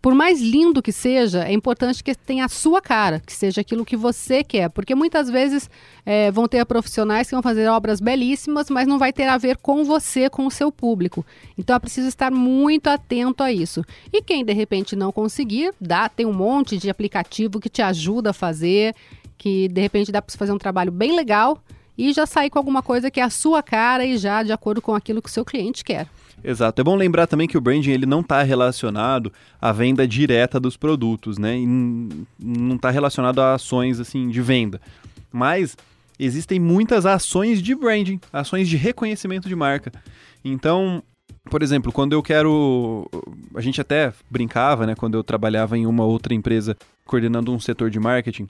por 0.02 0.16
mais 0.16 0.40
lindo 0.40 0.82
que 0.82 0.90
seja, 0.90 1.44
é 1.44 1.52
importante 1.52 2.02
que 2.02 2.12
tenha 2.12 2.44
a 2.44 2.48
sua 2.48 2.82
cara, 2.82 3.20
que 3.20 3.32
seja 3.32 3.60
aquilo 3.60 3.84
que 3.84 3.96
você 3.96 4.42
quer, 4.42 4.68
porque 4.68 4.96
muitas 4.96 5.30
vezes 5.30 5.70
é, 6.04 6.28
vão 6.32 6.48
ter 6.48 6.66
profissionais 6.66 7.28
que 7.28 7.36
vão 7.36 7.42
fazer 7.42 7.68
obras 7.68 8.00
belíssimas, 8.00 8.68
mas 8.68 8.88
não 8.88 8.98
vai 8.98 9.12
ter 9.12 9.28
a 9.28 9.38
ver 9.38 9.56
com 9.58 9.84
você, 9.84 10.28
com 10.28 10.44
o 10.44 10.50
seu 10.50 10.72
público. 10.72 11.24
Então 11.56 11.76
é 11.76 11.78
preciso 11.78 12.08
estar 12.08 12.32
muito 12.32 12.88
atento 12.88 13.44
a 13.44 13.52
isso. 13.52 13.84
E 14.12 14.20
quem 14.20 14.44
de 14.44 14.52
repente 14.52 14.96
não 14.96 15.12
conseguir, 15.12 15.72
dá, 15.80 16.08
tem 16.08 16.26
um 16.26 16.32
monte 16.32 16.76
de 16.76 16.90
aplicativo 16.90 17.60
que 17.60 17.68
te 17.68 17.80
ajuda 17.80 18.30
a 18.30 18.34
fazer, 18.34 18.96
que 19.38 19.68
de 19.68 19.80
repente 19.80 20.10
dá 20.10 20.20
para 20.20 20.36
fazer 20.36 20.50
um 20.50 20.58
trabalho 20.58 20.90
bem 20.90 21.14
legal 21.14 21.62
e 21.96 22.12
já 22.12 22.26
sair 22.26 22.50
com 22.50 22.58
alguma 22.58 22.82
coisa 22.82 23.08
que 23.08 23.20
é 23.20 23.22
a 23.22 23.30
sua 23.30 23.62
cara 23.62 24.04
e 24.04 24.18
já 24.18 24.42
de 24.42 24.50
acordo 24.50 24.82
com 24.82 24.96
aquilo 24.96 25.22
que 25.22 25.28
o 25.28 25.32
seu 25.32 25.44
cliente 25.44 25.84
quer. 25.84 26.08
Exato. 26.44 26.80
É 26.80 26.84
bom 26.84 26.96
lembrar 26.96 27.26
também 27.26 27.46
que 27.46 27.56
o 27.56 27.60
branding 27.60 27.92
ele 27.92 28.06
não 28.06 28.20
está 28.20 28.42
relacionado 28.42 29.32
à 29.60 29.70
venda 29.70 30.06
direta 30.06 30.58
dos 30.58 30.76
produtos, 30.76 31.38
né? 31.38 31.58
E 31.58 31.66
não 31.66 32.76
está 32.76 32.90
relacionado 32.90 33.40
a 33.40 33.54
ações 33.54 34.00
assim 34.00 34.28
de 34.28 34.42
venda. 34.42 34.80
Mas 35.30 35.76
existem 36.18 36.58
muitas 36.58 37.06
ações 37.06 37.62
de 37.62 37.74
branding, 37.74 38.20
ações 38.32 38.68
de 38.68 38.76
reconhecimento 38.76 39.48
de 39.48 39.54
marca. 39.54 39.92
Então, 40.44 41.02
por 41.44 41.62
exemplo, 41.62 41.92
quando 41.92 42.12
eu 42.12 42.22
quero. 42.22 43.08
A 43.54 43.60
gente 43.60 43.80
até 43.80 44.12
brincava, 44.30 44.86
né? 44.86 44.94
Quando 44.94 45.16
eu 45.16 45.24
trabalhava 45.24 45.76
em 45.78 45.86
uma 45.86 46.04
outra 46.04 46.34
empresa 46.34 46.76
coordenando 47.04 47.52
um 47.52 47.60
setor 47.60 47.90
de 47.90 48.00
marketing, 48.00 48.48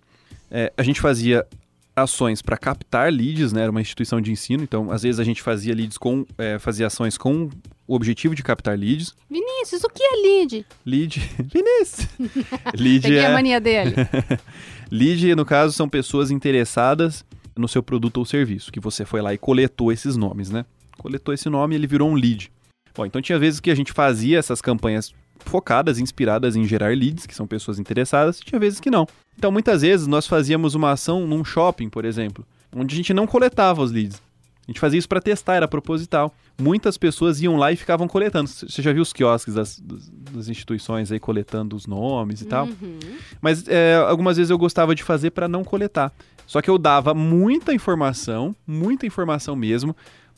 é, 0.51 0.73
a 0.77 0.83
gente 0.83 1.01
fazia 1.01 1.47
ações 1.95 2.41
para 2.41 2.57
captar 2.57 3.13
leads, 3.13 3.53
né? 3.53 3.63
Era 3.63 3.71
uma 3.71 3.81
instituição 3.81 4.21
de 4.21 4.33
ensino, 4.33 4.63
então 4.63 4.91
às 4.91 5.03
vezes 5.03 5.21
a 5.21 5.25
gente 5.25 5.43
fazia 5.43 5.75
leads 5.75 5.99
com, 5.99 6.27
é, 6.39 6.59
fazia 6.59 6.87
ações 6.87 7.19
com 7.19 7.49
o 7.87 7.95
objetivo 7.95 8.35
de 8.35 8.43
captar 8.43 8.79
leads. 8.79 9.15
Vinícius, 9.31 9.85
o 9.85 9.89
que 9.89 10.03
é 10.03 10.17
lead? 10.17 10.67
Lead, 10.85 11.19
Vinícius. 11.53 12.09
lead 12.75 13.03
Peguei 13.03 13.19
é 13.19 13.27
a 13.27 13.33
mania 13.33 13.61
dele. 13.61 13.95
lead, 14.91 15.35
no 15.35 15.45
caso, 15.45 15.75
são 15.75 15.89
pessoas 15.89 16.31
interessadas 16.31 17.25
no 17.55 17.69
seu 17.69 17.83
produto 17.83 18.17
ou 18.19 18.25
serviço, 18.25 18.73
que 18.73 18.81
você 18.81 19.05
foi 19.05 19.21
lá 19.21 19.35
e 19.35 19.39
coletou 19.39 19.93
esses 19.93 20.17
nomes, 20.17 20.51
né? 20.51 20.65
Coletou 20.97 21.35
esse 21.35 21.49
nome 21.49 21.75
e 21.75 21.79
ele 21.79 21.87
virou 21.87 22.09
um 22.09 22.15
lead. 22.15 22.51
Bom, 22.95 23.07
então 23.07 23.21
tinha 23.21 23.39
vezes 23.39 23.61
que 23.61 23.71
a 23.71 23.75
gente 23.75 23.93
fazia 23.93 24.39
essas 24.39 24.61
campanhas 24.61 25.15
focadas, 25.45 25.99
inspiradas 25.99 26.57
em 26.57 26.65
gerar 26.65 26.97
leads, 26.97 27.27
que 27.27 27.35
são 27.35 27.47
pessoas 27.47 27.79
interessadas, 27.79 28.41
tinha 28.41 28.59
vezes 28.59 28.81
que 28.81 28.91
não. 28.91 29.07
Então, 29.37 29.51
muitas 29.51 29.83
vezes 29.83 30.07
nós 30.07 30.27
fazíamos 30.27 30.75
uma 30.75 30.93
ação 30.93 31.27
num 31.27 31.45
shopping, 31.45 31.89
por 31.89 32.05
exemplo, 32.05 32.45
onde 32.75 32.95
a 32.95 32.97
gente 32.97 33.15
não 33.15 33.27
coletava 33.27 33.83
os 33.83 33.91
leads. 33.91 34.21
A 34.67 34.71
gente 34.71 34.79
fazia 34.79 34.99
isso 34.99 35.09
para 35.09 35.21
testar, 35.21 35.57
era 35.57 35.67
proposital. 35.67 36.33
Muitas 36.61 36.97
pessoas 36.97 37.43
iam 37.43 37.57
lá 37.57 37.73
e 37.73 37.77
ficavam 37.77 38.07
coletando. 38.07 38.49
Você 38.49 38.81
já 38.81 38.93
viu 38.93 39.03
os 39.03 39.13
quiosques 39.13 39.55
das, 39.55 39.81
das 39.81 40.49
instituições 40.49 41.11
aí 41.11 41.19
coletando 41.19 41.75
os 41.75 41.87
nomes 41.87 42.43
e 42.43 42.45
tal? 42.45 42.67
Uhum. 42.67 42.99
Mas 43.41 43.67
é, 43.67 43.97
algumas 43.97 44.37
vezes 44.37 44.51
eu 44.51 44.59
gostava 44.59 44.95
de 44.95 45.03
fazer 45.03 45.31
para 45.31 45.49
não 45.49 45.65
coletar. 45.65 46.13
Só 46.47 46.63
que 46.63 46.71
eu 46.71 46.79
dava 46.79 47.13
muita 47.13 47.75
informação, 47.75 48.55
muita 48.65 49.05
informação 49.05 49.57
mesmo, 49.57 49.97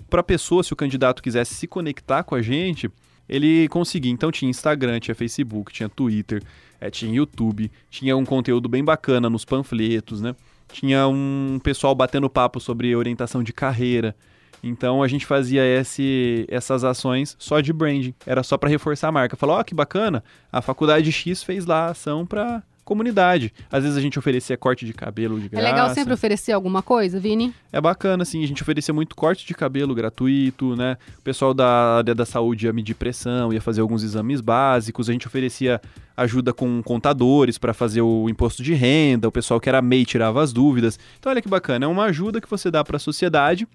para 0.08 0.20
a 0.20 0.24
pessoa, 0.24 0.62
se 0.62 0.72
o 0.72 0.76
candidato 0.76 1.22
quisesse 1.22 1.54
se 1.54 1.66
conectar 1.66 2.22
com 2.22 2.34
a 2.34 2.40
gente, 2.40 2.90
ele 3.28 3.68
conseguia. 3.68 4.12
Então 4.12 4.30
tinha 4.30 4.50
Instagram, 4.50 5.00
tinha 5.00 5.14
Facebook, 5.14 5.72
tinha 5.72 5.88
Twitter, 5.88 6.42
é, 6.80 6.90
tinha 6.90 7.14
YouTube, 7.14 7.70
tinha 7.90 8.16
um 8.16 8.24
conteúdo 8.24 8.68
bem 8.68 8.84
bacana 8.84 9.30
nos 9.30 9.44
panfletos, 9.44 10.20
né? 10.20 10.34
Tinha 10.72 11.06
um 11.06 11.60
pessoal 11.62 11.94
batendo 11.94 12.28
papo 12.28 12.60
sobre 12.60 12.94
orientação 12.94 13.42
de 13.42 13.52
carreira. 13.52 14.14
Então 14.62 15.02
a 15.02 15.08
gente 15.08 15.26
fazia 15.26 15.62
esse, 15.62 16.46
essas 16.48 16.84
ações 16.84 17.36
só 17.38 17.60
de 17.60 17.72
branding, 17.72 18.14
era 18.26 18.42
só 18.42 18.56
para 18.56 18.70
reforçar 18.70 19.08
a 19.08 19.12
marca. 19.12 19.36
Falou, 19.36 19.56
ó, 19.56 19.60
oh, 19.60 19.64
que 19.64 19.74
bacana, 19.74 20.24
a 20.50 20.62
faculdade 20.62 21.12
X 21.12 21.42
fez 21.42 21.66
lá 21.66 21.86
a 21.86 21.90
ação 21.90 22.24
para 22.24 22.62
comunidade. 22.84 23.52
Às 23.70 23.82
vezes 23.82 23.96
a 23.96 24.00
gente 24.00 24.18
oferecia 24.18 24.56
corte 24.56 24.84
de 24.84 24.92
cabelo 24.92 25.40
de 25.40 25.48
graça. 25.48 25.66
É 25.66 25.70
legal 25.70 25.94
sempre 25.94 26.12
oferecer 26.12 26.52
alguma 26.52 26.82
coisa, 26.82 27.18
Vini? 27.18 27.54
É 27.72 27.80
bacana, 27.80 28.22
assim, 28.22 28.42
a 28.44 28.46
gente 28.46 28.62
oferecia 28.62 28.92
muito 28.92 29.16
corte 29.16 29.46
de 29.46 29.54
cabelo 29.54 29.94
gratuito, 29.94 30.76
né? 30.76 30.96
O 31.18 31.22
pessoal 31.22 31.54
da 31.54 31.96
área 31.98 32.14
da 32.14 32.26
saúde 32.26 32.66
ia 32.66 32.72
medir 32.72 32.94
pressão, 32.94 33.52
ia 33.52 33.60
fazer 33.60 33.80
alguns 33.80 34.02
exames 34.02 34.40
básicos, 34.40 35.08
a 35.08 35.12
gente 35.12 35.26
oferecia 35.26 35.80
ajuda 36.16 36.52
com 36.52 36.82
contadores 36.82 37.58
para 37.58 37.74
fazer 37.74 38.00
o 38.00 38.28
imposto 38.28 38.62
de 38.62 38.74
renda, 38.74 39.26
o 39.26 39.32
pessoal 39.32 39.58
que 39.58 39.68
era 39.68 39.82
MEI 39.82 40.04
tirava 40.04 40.42
as 40.42 40.52
dúvidas. 40.52 40.98
Então 41.18 41.30
olha 41.30 41.42
que 41.42 41.48
bacana, 41.48 41.86
é 41.86 41.88
uma 41.88 42.04
ajuda 42.04 42.40
que 42.40 42.48
você 42.48 42.70
dá 42.70 42.84
para 42.84 42.96
a 42.96 43.00
sociedade, 43.00 43.66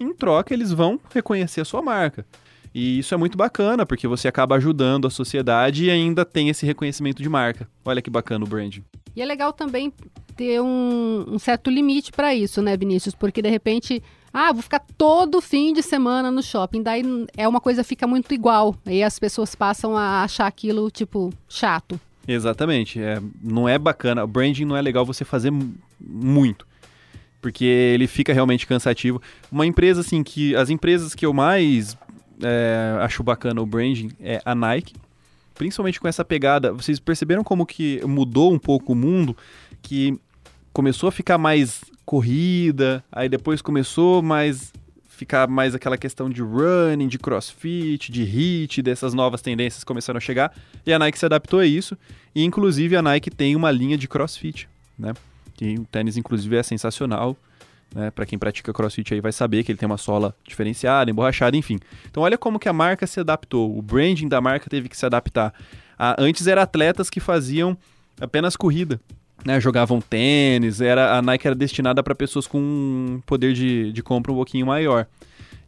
em 0.00 0.12
troca 0.12 0.52
eles 0.52 0.72
vão 0.72 0.98
reconhecer 1.12 1.60
a 1.60 1.64
sua 1.64 1.82
marca. 1.82 2.26
E 2.74 2.98
isso 2.98 3.14
é 3.14 3.16
muito 3.16 3.38
bacana, 3.38 3.86
porque 3.86 4.08
você 4.08 4.26
acaba 4.26 4.56
ajudando 4.56 5.06
a 5.06 5.10
sociedade 5.10 5.84
e 5.84 5.90
ainda 5.90 6.24
tem 6.24 6.48
esse 6.48 6.66
reconhecimento 6.66 7.22
de 7.22 7.28
marca. 7.28 7.68
Olha 7.84 8.02
que 8.02 8.10
bacana 8.10 8.44
o 8.44 8.48
branding. 8.48 8.82
E 9.14 9.22
é 9.22 9.24
legal 9.24 9.52
também 9.52 9.92
ter 10.34 10.60
um, 10.60 11.24
um 11.28 11.38
certo 11.38 11.70
limite 11.70 12.10
para 12.10 12.34
isso, 12.34 12.60
né, 12.60 12.76
Vinícius? 12.76 13.14
Porque 13.14 13.40
de 13.40 13.48
repente, 13.48 14.02
ah, 14.32 14.52
vou 14.52 14.60
ficar 14.60 14.84
todo 14.98 15.40
fim 15.40 15.72
de 15.72 15.82
semana 15.82 16.32
no 16.32 16.42
shopping. 16.42 16.82
Daí 16.82 17.02
é 17.36 17.46
uma 17.46 17.60
coisa 17.60 17.84
fica 17.84 18.08
muito 18.08 18.34
igual. 18.34 18.74
Aí 18.84 19.04
as 19.04 19.20
pessoas 19.20 19.54
passam 19.54 19.96
a 19.96 20.24
achar 20.24 20.48
aquilo, 20.48 20.90
tipo, 20.90 21.32
chato. 21.48 22.00
Exatamente. 22.26 23.00
É, 23.00 23.22
não 23.40 23.68
é 23.68 23.78
bacana. 23.78 24.24
O 24.24 24.26
branding 24.26 24.64
não 24.64 24.76
é 24.76 24.82
legal 24.82 25.06
você 25.06 25.24
fazer 25.24 25.52
muito. 26.00 26.66
Porque 27.40 27.64
ele 27.64 28.08
fica 28.08 28.32
realmente 28.32 28.66
cansativo. 28.66 29.22
Uma 29.52 29.66
empresa, 29.66 30.00
assim, 30.00 30.24
que. 30.24 30.56
As 30.56 30.70
empresas 30.70 31.14
que 31.14 31.26
eu 31.26 31.32
mais 31.32 31.96
é, 32.42 32.98
acho 33.00 33.22
bacana 33.22 33.60
o 33.60 33.66
branding 33.66 34.10
é 34.20 34.40
a 34.44 34.54
Nike. 34.54 34.94
Principalmente 35.54 36.00
com 36.00 36.08
essa 36.08 36.24
pegada. 36.24 36.72
Vocês 36.72 36.98
perceberam 36.98 37.44
como 37.44 37.64
que 37.64 38.04
mudou 38.04 38.52
um 38.52 38.58
pouco 38.58 38.92
o 38.92 38.96
mundo? 38.96 39.36
Que 39.80 40.18
começou 40.72 41.08
a 41.08 41.12
ficar 41.12 41.38
mais 41.38 41.82
corrida, 42.04 43.02
aí 43.10 43.28
depois 43.28 43.62
começou 43.62 44.22
mais 44.22 44.72
ficar 45.14 45.48
mais 45.48 45.74
aquela 45.74 45.96
questão 45.96 46.28
de 46.28 46.42
running, 46.42 47.06
de 47.06 47.18
crossfit, 47.18 48.10
de 48.10 48.24
hit, 48.24 48.82
dessas 48.82 49.14
novas 49.14 49.40
tendências 49.40 49.84
começaram 49.84 50.18
a 50.18 50.20
chegar, 50.20 50.52
e 50.84 50.92
a 50.92 50.98
Nike 50.98 51.18
se 51.18 51.24
adaptou 51.24 51.60
a 51.60 51.66
isso, 51.66 51.96
e 52.34 52.42
inclusive 52.42 52.96
a 52.96 53.02
Nike 53.02 53.30
tem 53.30 53.54
uma 53.54 53.70
linha 53.70 53.96
de 53.96 54.08
crossfit, 54.08 54.68
né? 54.98 55.14
Que 55.54 55.78
o 55.78 55.84
tênis 55.84 56.16
inclusive 56.16 56.56
é 56.56 56.62
sensacional, 56.62 57.36
né? 57.94 58.10
Para 58.10 58.26
quem 58.26 58.38
pratica 58.38 58.72
crossfit 58.72 59.14
aí 59.14 59.20
vai 59.20 59.32
saber 59.32 59.62
que 59.62 59.70
ele 59.70 59.78
tem 59.78 59.86
uma 59.86 59.96
sola 59.96 60.34
diferenciada, 60.46 61.10
emborrachada, 61.10 61.56
enfim. 61.56 61.78
Então 62.10 62.22
olha 62.22 62.36
como 62.36 62.58
que 62.58 62.68
a 62.68 62.72
marca 62.72 63.06
se 63.06 63.20
adaptou, 63.20 63.76
o 63.76 63.80
branding 63.80 64.28
da 64.28 64.40
marca 64.40 64.68
teve 64.68 64.88
que 64.88 64.96
se 64.96 65.06
adaptar. 65.06 65.54
Antes 66.18 66.46
eram 66.46 66.62
atletas 66.62 67.08
que 67.08 67.20
faziam 67.20 67.76
apenas 68.20 68.56
corrida, 68.56 69.00
né, 69.44 69.60
jogavam 69.60 70.00
tênis, 70.00 70.80
era, 70.80 71.16
a 71.16 71.22
Nike 71.22 71.46
era 71.46 71.54
destinada 71.54 72.02
para 72.02 72.14
pessoas 72.14 72.46
com 72.46 72.58
um 72.58 73.22
poder 73.24 73.52
de, 73.52 73.92
de 73.92 74.02
compra 74.02 74.32
um 74.32 74.36
pouquinho 74.36 74.66
maior. 74.66 75.06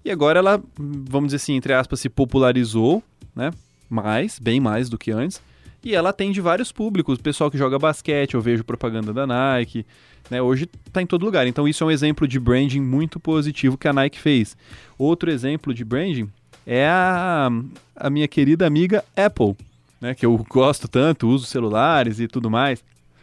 E 0.05 0.11
agora 0.11 0.39
ela, 0.39 0.63
vamos 0.79 1.29
dizer 1.29 1.37
assim, 1.37 1.55
entre 1.55 1.73
aspas, 1.73 2.01
se 2.01 2.09
popularizou, 2.09 3.03
né? 3.35 3.51
Mais, 3.89 4.39
bem 4.39 4.61
mais 4.61 4.89
do 4.89 4.97
que 4.97 5.11
antes. 5.11 5.43
E 5.87 5.95
ela 5.95 6.09
atende 6.09 6.41
vários 6.41 6.73
públicos, 6.73 7.17
pessoal 7.21 7.49
que 7.49 7.57
joga 7.57 7.79
basquete, 7.79 8.35
eu 8.35 8.41
vejo 8.41 8.65
propaganda 8.65 9.13
da 9.13 9.25
Nike, 9.25 9.87
né? 10.29 10.43
Hoje 10.43 10.69
está 10.85 11.01
em 11.01 11.07
todo 11.07 11.25
lugar. 11.25 11.47
Então 11.47 11.69
isso 11.69 11.85
é 11.85 11.87
um 11.87 11.91
exemplo 11.93 12.27
de 12.27 12.41
branding 12.41 12.81
muito 12.81 13.21
positivo 13.21 13.79
que 13.79 13.87
a 13.87 13.93
Nike 13.93 14.19
fez. 14.19 14.57
Outro 14.99 15.31
exemplo 15.31 15.73
de 15.73 15.85
branding 15.85 16.29
é 16.67 16.89
a, 16.89 17.49
a 17.95 18.11
minha 18.11 18.27
querida 18.27 18.67
amiga 18.67 19.05
Apple, 19.15 19.55
né? 20.01 20.13
Que 20.13 20.27
eu 20.27 20.37
gosto 20.51 20.89
tanto, 20.89 21.29
uso 21.29 21.47
celulares 21.47 22.19
e 22.19 22.27
tudo 22.27 22.51
mais. 22.51 22.83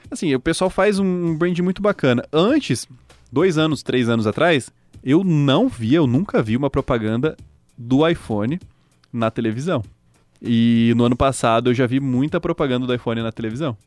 Assim, 0.10 0.34
o 0.34 0.39
pessoal 0.39 0.70
faz 0.70 1.00
um 1.00 1.36
brand 1.36 1.60
muito 1.60 1.82
bacana. 1.82 2.25
Antes, 2.32 2.88
dois 3.29 3.58
anos, 3.58 3.84
três 3.84 4.08
anos 4.08 4.25
atrás, 4.25 4.72
eu 5.03 5.22
não 5.22 5.67
via, 5.67 5.98
eu 5.98 6.08
nunca 6.08 6.41
vi 6.41 6.55
uma 6.55 6.70
propaganda 6.70 7.36
do 7.77 8.08
iPhone 8.08 8.58
na 9.12 9.29
televisão. 9.29 9.84
E 10.43 10.93
no 10.97 11.05
ano 11.05 11.15
passado 11.15 11.69
eu 11.69 11.73
já 11.73 11.88
vi 11.88 12.00
muita 12.00 12.39
propaganda 12.39 12.85
do 12.85 12.93
iPhone 12.93 13.21
na 13.21 13.31
televisão. 13.31 13.77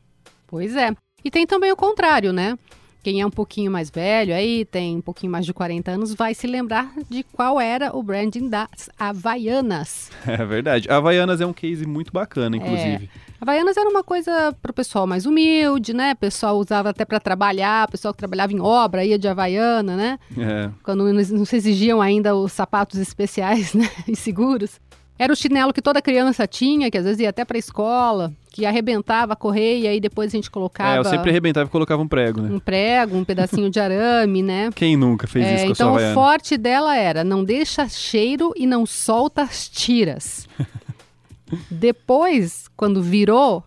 Pois 0.47 0.75
é. 0.75 0.91
E 1.23 1.29
tem 1.29 1.45
também 1.45 1.71
o 1.71 1.75
contrário, 1.75 2.33
né? 2.33 2.57
Quem 3.03 3.21
é 3.21 3.25
um 3.25 3.31
pouquinho 3.31 3.71
mais 3.71 3.89
velho 3.89 4.33
aí, 4.33 4.65
tem 4.65 4.97
um 4.97 5.01
pouquinho 5.01 5.31
mais 5.31 5.45
de 5.45 5.53
40 5.53 5.91
anos, 5.91 6.13
vai 6.13 6.33
se 6.33 6.45
lembrar 6.45 6.91
de 7.09 7.23
qual 7.23 7.57
era 7.61 7.95
o 7.95 8.03
branding 8.03 8.49
das 8.49 8.89
Havaianas. 8.99 10.09
É 10.27 10.43
verdade. 10.45 10.89
A 10.89 10.97
Havaianas 10.97 11.39
é 11.39 11.45
um 11.45 11.53
case 11.53 11.85
muito 11.85 12.11
bacana, 12.11 12.57
inclusive. 12.57 13.05
É. 13.05 13.27
Havaianas 13.39 13.77
era 13.77 13.89
uma 13.89 14.03
coisa 14.03 14.53
para 14.61 14.71
o 14.71 14.73
pessoal 14.73 15.07
mais 15.07 15.25
humilde, 15.25 15.93
né? 15.93 16.13
O 16.13 16.17
pessoal 16.17 16.57
usava 16.57 16.89
até 16.89 17.05
para 17.05 17.19
trabalhar, 17.19 17.87
o 17.87 17.91
pessoal 17.91 18.13
que 18.13 18.17
trabalhava 18.17 18.51
em 18.51 18.59
obra 18.59 19.05
ia 19.05 19.17
de 19.17 19.27
Havaiana, 19.27 19.95
né? 19.95 20.19
É. 20.37 20.69
Quando 20.83 21.05
não 21.13 21.45
se 21.45 21.55
exigiam 21.55 22.01
ainda 22.01 22.35
os 22.35 22.51
sapatos 22.51 22.99
especiais, 22.99 23.71
né? 23.75 23.89
E 24.07 24.15
seguros. 24.15 24.81
Era 25.19 25.33
o 25.33 25.35
chinelo 25.35 25.73
que 25.73 25.81
toda 25.81 26.01
criança 26.01 26.45
tinha, 26.45 26.91
que 26.91 26.97
às 26.97 27.03
vezes 27.03 27.19
ia 27.19 27.29
até 27.29 27.43
pra 27.43 27.57
escola, 27.57 28.31
que 28.51 28.65
arrebentava 28.65 29.33
a 29.33 29.35
correia 29.35 29.85
e 29.85 29.87
aí 29.87 29.99
depois 29.99 30.31
a 30.31 30.35
gente 30.35 30.49
colocava. 30.51 30.95
É, 30.95 30.99
eu 30.99 31.03
sempre 31.03 31.29
arrebentava 31.31 31.67
e 31.67 31.71
colocava 31.71 32.01
um 32.01 32.07
prego, 32.07 32.41
né? 32.41 32.49
Um 32.53 32.59
prego, 32.59 33.17
um 33.17 33.23
pedacinho 33.23 33.69
de 33.69 33.79
arame, 33.79 34.43
né? 34.43 34.69
Quem 34.75 34.95
nunca 34.95 35.25
fez 35.27 35.45
É, 35.45 35.55
isso 35.55 35.65
com 35.65 35.71
a 35.71 35.73
então 35.73 35.95
o 35.95 36.13
forte 36.13 36.57
dela 36.57 36.95
era 36.95 37.23
não 37.23 37.43
deixa 37.43 37.87
cheiro 37.89 38.53
e 38.55 38.67
não 38.67 38.85
solta 38.85 39.41
as 39.41 39.67
tiras. 39.67 40.47
Depois, 41.71 42.67
quando 42.75 43.01
virou, 43.01 43.63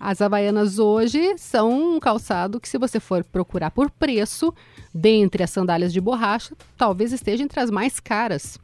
as 0.00 0.22
havaianas 0.22 0.78
hoje 0.78 1.34
são 1.36 1.96
um 1.96 2.00
calçado 2.00 2.60
que, 2.60 2.68
se 2.68 2.78
você 2.78 2.98
for 2.98 3.22
procurar 3.24 3.70
por 3.70 3.90
preço, 3.90 4.54
dentre 4.94 5.42
as 5.42 5.50
sandálias 5.50 5.92
de 5.92 6.00
borracha, 6.00 6.54
talvez 6.76 7.12
esteja 7.12 7.42
entre 7.42 7.60
as 7.60 7.70
mais 7.70 8.00
caras. 8.00 8.58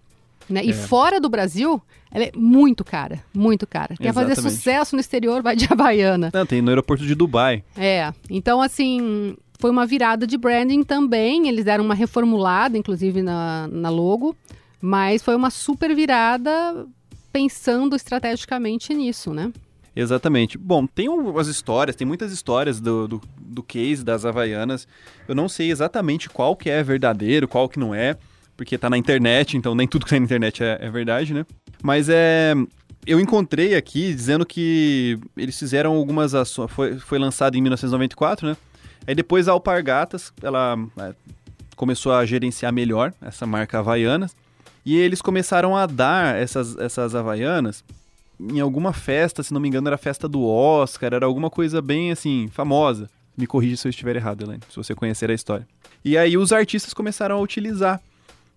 Né? 0.49 0.65
E 0.65 0.71
É. 0.71 0.73
fora 0.73 1.21
do 1.21 1.29
Brasil, 1.29 1.81
ela 2.11 2.25
é 2.25 2.33
muito 2.37 2.85
cara, 2.85 3.23
muito 3.35 3.67
cara. 3.67 3.95
Quer 3.97 4.13
fazer 4.13 4.37
sucesso 4.37 4.95
no 4.95 5.01
exterior, 5.01 5.43
vai 5.43 5.57
de 5.57 5.67
havaiana. 5.71 6.31
Não, 6.33 6.45
tem 6.47 6.61
no 6.61 6.69
aeroporto 6.71 7.05
de 7.05 7.15
Dubai. 7.15 7.65
É, 7.77 8.13
então 8.29 8.61
assim, 8.61 9.37
foi 9.59 9.71
uma 9.71 9.87
virada 9.87 10.27
de 10.27 10.37
branding 10.37 10.83
também. 10.83 11.49
Eles 11.49 11.65
deram 11.65 11.85
uma 11.85 11.95
reformulada, 11.95 12.77
inclusive, 12.77 13.23
na, 13.23 13.67
na 13.69 13.89
logo, 13.89 14.37
mas 14.81 15.23
foi 15.23 15.35
uma 15.35 15.51
super 15.51 15.95
virada 15.95 16.87
pensando 17.33 17.97
estrategicamente 17.97 18.95
nisso, 18.95 19.33
né? 19.33 19.53
Exatamente. 19.97 20.59
Bom, 20.59 20.87
tem 20.87 21.09
umas 21.09 21.47
histórias, 21.47 21.95
tem 21.97 22.07
muitas 22.07 22.33
histórias 22.33 22.81
do, 22.81 23.07
do, 23.07 23.21
do 23.39 23.63
case 23.63 24.05
das 24.05 24.25
Havaianas. 24.25 24.89
Eu 25.29 25.35
não 25.35 25.49
sei 25.49 25.71
exatamente 25.71 26.29
qual 26.29 26.57
que 26.57 26.69
é 26.69 26.83
verdadeiro, 26.83 27.47
qual 27.47 27.69
que 27.69 27.79
não 27.79 27.95
é, 27.95 28.17
porque 28.57 28.79
tá 28.79 28.89
na 28.89 28.99
internet, 28.99 29.57
então 29.57 29.75
nem 29.75 29.87
tudo 29.87 30.05
que 30.05 30.11
tá 30.11 30.19
na 30.19 30.25
internet 30.25 30.63
é, 30.63 30.79
é 30.81 30.91
verdade, 30.91 31.35
né? 31.35 31.45
Mas 31.83 32.09
é. 32.09 32.55
Eu 33.07 33.21
encontrei 33.21 33.75
aqui 33.75 34.15
dizendo 34.15 34.47
que 34.47 35.19
eles 35.37 35.59
fizeram 35.59 35.95
algumas 35.95 36.35
ações. 36.35 36.71
Foi, 36.71 36.99
foi 36.99 37.19
lançado 37.19 37.55
em 37.55 37.61
1994, 37.61 38.49
né? 38.49 38.57
Aí 39.07 39.15
depois 39.15 39.47
a 39.47 39.53
Alpargatas, 39.53 40.33
ela 40.43 40.79
é, 40.99 41.15
começou 41.77 42.13
a 42.13 42.25
gerenciar 42.25 42.73
melhor 42.73 43.13
essa 43.21 43.47
marca 43.47 43.79
Havaianas. 43.79 44.35
E 44.87 44.97
eles 44.97 45.21
começaram 45.21 45.77
a 45.77 45.85
dar 45.85 46.37
essas, 46.37 46.79
essas 46.79 47.15
Havaianas 47.15 47.85
em 48.41 48.61
alguma 48.61 48.93
festa, 48.93 49.43
se 49.43 49.53
não 49.53 49.61
me 49.61 49.69
engano, 49.69 49.89
era 49.89 49.95
a 49.95 49.99
festa 49.99 50.29
do 50.29 50.45
Oscar, 50.45 51.13
era 51.15 51.27
alguma 51.27 51.51
coisa 51.51 51.81
bem 51.81 52.11
assim, 52.11 52.49
famosa. 52.49 53.09
Me 53.37 53.47
corrija 53.47 53.77
se 53.77 53.87
eu 53.87 53.91
estiver 53.91 54.17
errado, 54.17 54.43
Elaine, 54.43 54.63
se 54.69 54.77
você 54.77 54.95
conhecer 54.95 55.31
a 55.31 55.35
história. 55.35 55.67
E 56.05 56.17
aí 56.17 56.37
os 56.37 56.53
artistas 56.53 56.95
começaram 56.95 57.37
a 57.37 57.41
utilizar. 57.41 58.01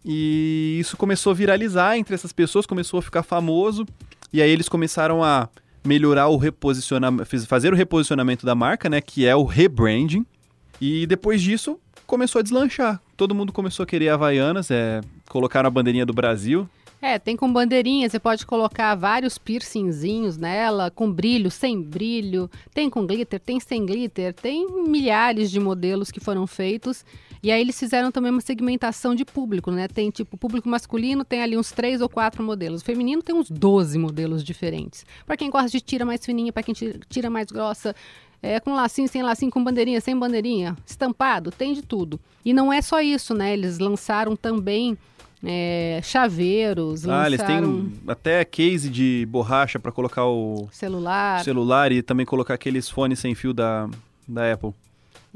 E 0.09 0.77
isso 0.79 0.95
começou 0.95 1.31
a 1.31 1.33
viralizar 1.33 1.97
entre 1.97 2.15
essas 2.15 2.31
pessoas, 2.31 2.65
começou 2.65 2.99
a 2.99 3.01
ficar 3.01 3.23
famoso. 3.23 3.85
E 4.31 4.41
aí 4.41 4.49
eles 4.49 4.69
começaram 4.69 5.21
a 5.21 5.49
melhorar 5.85 6.29
o 6.29 6.37
reposicionamento, 6.37 7.45
fazer 7.45 7.73
o 7.73 7.75
reposicionamento 7.75 8.45
da 8.45 8.55
marca, 8.55 8.89
né, 8.89 9.01
que 9.01 9.25
é 9.25 9.35
o 9.35 9.43
rebranding. 9.43 10.25
E 10.79 11.05
depois 11.07 11.41
disso 11.41 11.77
começou 12.05 12.39
a 12.39 12.41
deslanchar. 12.41 13.01
Todo 13.17 13.35
mundo 13.35 13.51
começou 13.51 13.83
a 13.83 13.87
querer 13.87 14.07
Havaianas, 14.07 14.71
é, 14.71 15.01
colocaram 15.27 15.67
a 15.67 15.71
bandeirinha 15.71 16.05
do 16.05 16.13
Brasil. 16.13 16.69
É, 17.01 17.19
tem 17.19 17.35
com 17.35 17.51
bandeirinha, 17.51 18.09
você 18.09 18.19
pode 18.19 18.45
colocar 18.45 18.95
vários 18.95 19.37
piercingzinhos 19.37 20.35
nela, 20.35 20.89
com 20.89 21.11
brilho, 21.11 21.51
sem 21.51 21.79
brilho, 21.79 22.49
tem 22.73 22.89
com 22.89 23.05
glitter, 23.05 23.39
tem 23.39 23.59
sem 23.59 23.85
glitter, 23.85 24.33
tem 24.33 24.65
milhares 24.87 25.51
de 25.51 25.59
modelos 25.59 26.09
que 26.09 26.19
foram 26.19 26.47
feitos. 26.47 27.05
E 27.47 27.51
aí 27.51 27.61
eles 27.61 27.79
fizeram 27.79 28.11
também 28.11 28.29
uma 28.29 28.41
segmentação 28.41 29.15
de 29.15 29.23
público, 29.23 29.71
né? 29.71 29.87
Tem 29.87 30.11
tipo, 30.11 30.35
público 30.35 30.67
masculino 30.67 31.23
tem 31.23 31.41
ali 31.41 31.57
uns 31.57 31.71
três 31.71 32.01
ou 32.01 32.09
quatro 32.09 32.43
modelos. 32.43 32.81
O 32.81 32.83
feminino 32.83 33.23
tem 33.23 33.33
uns 33.33 33.49
12 33.49 33.97
modelos 33.97 34.43
diferentes. 34.43 35.05
Para 35.25 35.37
quem 35.37 35.49
gosta 35.49 35.69
de 35.69 35.79
tira 35.79 36.03
mais 36.03 36.25
fininha, 36.25 36.51
para 36.51 36.61
quem 36.61 36.75
tira, 37.07 37.29
mais 37.29 37.47
grossa, 37.47 37.95
é, 38.43 38.59
com 38.59 38.75
lacinho, 38.75 39.07
sem 39.07 39.23
lacinho, 39.23 39.49
com 39.49 39.63
bandeirinha, 39.63 40.01
sem 40.01 40.13
bandeirinha, 40.13 40.75
estampado, 40.85 41.49
tem 41.49 41.71
de 41.71 41.81
tudo. 41.81 42.19
E 42.43 42.51
não 42.51 42.73
é 42.73 42.81
só 42.81 42.99
isso, 42.99 43.33
né? 43.33 43.53
Eles 43.53 43.79
lançaram 43.79 44.35
também 44.35 44.97
é, 45.41 46.01
chaveiros, 46.03 47.07
Ah, 47.07 47.27
eles 47.27 47.39
lançaram 47.39 47.85
têm 47.85 47.99
até 48.09 48.43
case 48.43 48.89
de 48.89 49.25
borracha 49.29 49.79
para 49.79 49.93
colocar 49.93 50.25
o 50.25 50.67
celular. 50.69 51.41
celular 51.45 51.93
e 51.93 52.01
também 52.01 52.25
colocar 52.25 52.55
aqueles 52.55 52.89
fones 52.89 53.19
sem 53.19 53.33
fio 53.33 53.53
da, 53.53 53.89
da 54.27 54.51
Apple. 54.51 54.73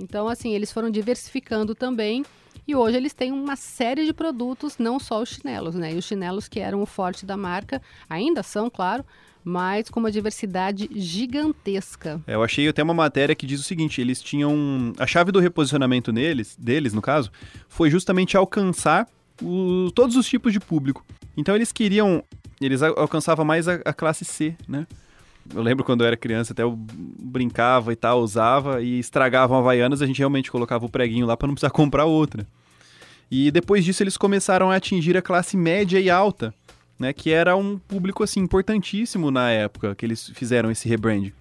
Então, 0.01 0.27
assim, 0.27 0.51
eles 0.53 0.71
foram 0.71 0.89
diversificando 0.89 1.73
também. 1.75 2.25
E 2.67 2.75
hoje 2.75 2.97
eles 2.97 3.13
têm 3.13 3.31
uma 3.31 3.55
série 3.55 4.05
de 4.05 4.13
produtos, 4.13 4.77
não 4.77 4.99
só 4.99 5.21
os 5.21 5.29
chinelos, 5.29 5.75
né? 5.75 5.93
E 5.93 5.97
os 5.97 6.05
chinelos 6.05 6.47
que 6.47 6.59
eram 6.59 6.81
o 6.81 6.85
forte 6.85 7.25
da 7.25 7.35
marca, 7.35 7.81
ainda 8.09 8.43
são, 8.43 8.69
claro, 8.69 9.03
mas 9.43 9.89
com 9.89 9.99
uma 9.99 10.11
diversidade 10.11 10.87
gigantesca. 10.93 12.21
É, 12.27 12.35
eu 12.35 12.43
achei 12.43 12.67
até 12.67 12.83
uma 12.83 12.93
matéria 12.93 13.33
que 13.35 13.45
diz 13.47 13.59
o 13.59 13.63
seguinte: 13.63 13.99
eles 14.01 14.21
tinham. 14.21 14.93
A 14.97 15.07
chave 15.07 15.31
do 15.31 15.39
reposicionamento 15.39 16.11
neles, 16.11 16.55
deles, 16.57 16.93
no 16.93 17.01
caso, 17.01 17.31
foi 17.67 17.89
justamente 17.89 18.37
alcançar 18.37 19.07
o- 19.41 19.89
todos 19.95 20.15
os 20.15 20.27
tipos 20.27 20.53
de 20.53 20.59
público. 20.59 21.03
Então 21.35 21.55
eles 21.55 21.71
queriam. 21.71 22.23
Eles 22.59 22.83
al- 22.83 22.99
alcançavam 22.99 23.43
mais 23.43 23.67
a, 23.67 23.75
a 23.85 23.93
classe 23.93 24.23
C, 24.23 24.55
né? 24.67 24.85
Eu 25.53 25.61
lembro 25.61 25.83
quando 25.83 26.01
eu 26.01 26.07
era 26.07 26.15
criança, 26.15 26.53
até 26.53 26.63
eu 26.63 26.77
brincava 26.77 27.91
e 27.91 27.95
tal, 27.95 28.21
usava 28.21 28.81
e 28.81 28.99
estragavam 28.99 29.57
Havaianas, 29.57 30.01
a 30.01 30.05
gente 30.05 30.19
realmente 30.19 30.51
colocava 30.51 30.85
o 30.85 30.89
preguinho 30.89 31.25
lá 31.25 31.35
para 31.35 31.47
não 31.47 31.55
precisar 31.55 31.71
comprar 31.71 32.05
outra. 32.05 32.45
E 33.29 33.49
depois 33.49 33.83
disso 33.83 34.03
eles 34.03 34.17
começaram 34.17 34.69
a 34.69 34.75
atingir 34.75 35.15
a 35.17 35.21
classe 35.21 35.55
média 35.55 35.99
e 35.99 36.09
alta, 36.09 36.53
né, 36.99 37.13
que 37.13 37.31
era 37.31 37.55
um 37.55 37.77
público 37.77 38.23
assim 38.23 38.41
importantíssimo 38.41 39.31
na 39.31 39.49
época 39.49 39.95
que 39.95 40.05
eles 40.05 40.29
fizeram 40.35 40.69
esse 40.69 40.87
rebrand, 40.87 41.31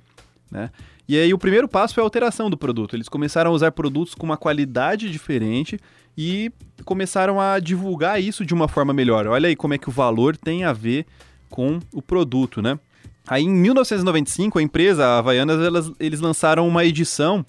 né? 0.50 0.70
E 1.10 1.18
aí 1.18 1.34
o 1.34 1.38
primeiro 1.38 1.66
passo 1.66 1.92
foi 1.92 2.02
a 2.02 2.06
alteração 2.06 2.48
do 2.48 2.56
produto. 2.56 2.94
Eles 2.94 3.08
começaram 3.08 3.50
a 3.50 3.54
usar 3.54 3.72
produtos 3.72 4.14
com 4.14 4.24
uma 4.24 4.36
qualidade 4.36 5.10
diferente 5.10 5.76
e 6.16 6.52
começaram 6.84 7.40
a 7.40 7.58
divulgar 7.58 8.22
isso 8.22 8.46
de 8.46 8.54
uma 8.54 8.68
forma 8.68 8.92
melhor. 8.92 9.26
Olha 9.26 9.48
aí 9.48 9.56
como 9.56 9.74
é 9.74 9.78
que 9.78 9.88
o 9.88 9.92
valor 9.92 10.36
tem 10.36 10.62
a 10.62 10.72
ver 10.72 11.04
com 11.48 11.80
o 11.92 12.00
produto, 12.00 12.62
né? 12.62 12.78
Aí 13.26 13.44
em 13.44 13.48
1995, 13.50 14.58
a 14.58 14.62
empresa 14.62 15.04
a 15.06 15.18
Havaianas, 15.18 15.60
elas, 15.64 15.92
eles 16.00 16.20
lançaram 16.20 16.66
uma 16.66 16.84
edição 16.84 17.44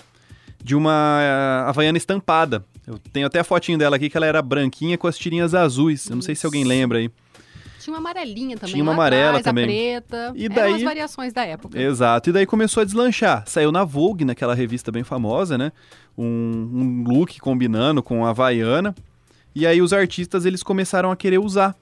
de 0.63 0.75
uma 0.75 1.19
eh, 1.21 1.69
Havaiana 1.69 1.97
estampada. 1.97 2.63
Eu 2.85 2.99
tenho 3.11 3.25
até 3.27 3.39
a 3.39 3.43
fotinho 3.43 3.77
dela 3.77 3.95
aqui, 3.95 4.09
que 4.09 4.17
ela 4.17 4.25
era 4.25 4.41
branquinha 4.41 4.97
com 4.97 5.07
as 5.07 5.17
tirinhas 5.17 5.55
azuis. 5.55 6.07
Eu 6.07 6.15
não 6.15 6.21
sei 6.21 6.35
se 6.35 6.45
alguém 6.45 6.63
lembra 6.63 6.99
aí. 6.99 7.09
Tinha 7.79 7.95
uma 7.95 7.99
amarelinha 7.99 8.57
também. 8.57 8.73
Tinha 8.73 8.83
uma 8.83 8.93
amarela 8.93 9.39
atrás, 9.39 9.43
também. 9.43 9.65
Preta. 9.65 10.33
E 10.35 10.45
Eram 10.45 10.55
daí- 10.55 10.73
as 10.75 10.83
variações 10.83 11.33
da 11.33 11.43
época. 11.43 11.81
Exato, 11.81 12.29
e 12.29 12.33
daí 12.33 12.45
começou 12.45 12.81
a 12.81 12.83
deslanchar. 12.83 13.43
Saiu 13.47 13.71
na 13.71 13.83
Vogue, 13.83 14.23
naquela 14.23 14.53
revista 14.53 14.91
bem 14.91 15.03
famosa, 15.03 15.57
né? 15.57 15.71
Um, 16.15 16.23
um 16.25 17.03
look 17.07 17.39
combinando 17.39 18.03
com 18.03 18.23
a 18.23 18.29
Havaiana. 18.29 18.93
E 19.55 19.65
aí 19.65 19.81
os 19.81 19.93
artistas, 19.93 20.45
eles 20.45 20.61
começaram 20.61 21.11
a 21.11 21.15
querer 21.15 21.39
usar, 21.39 21.75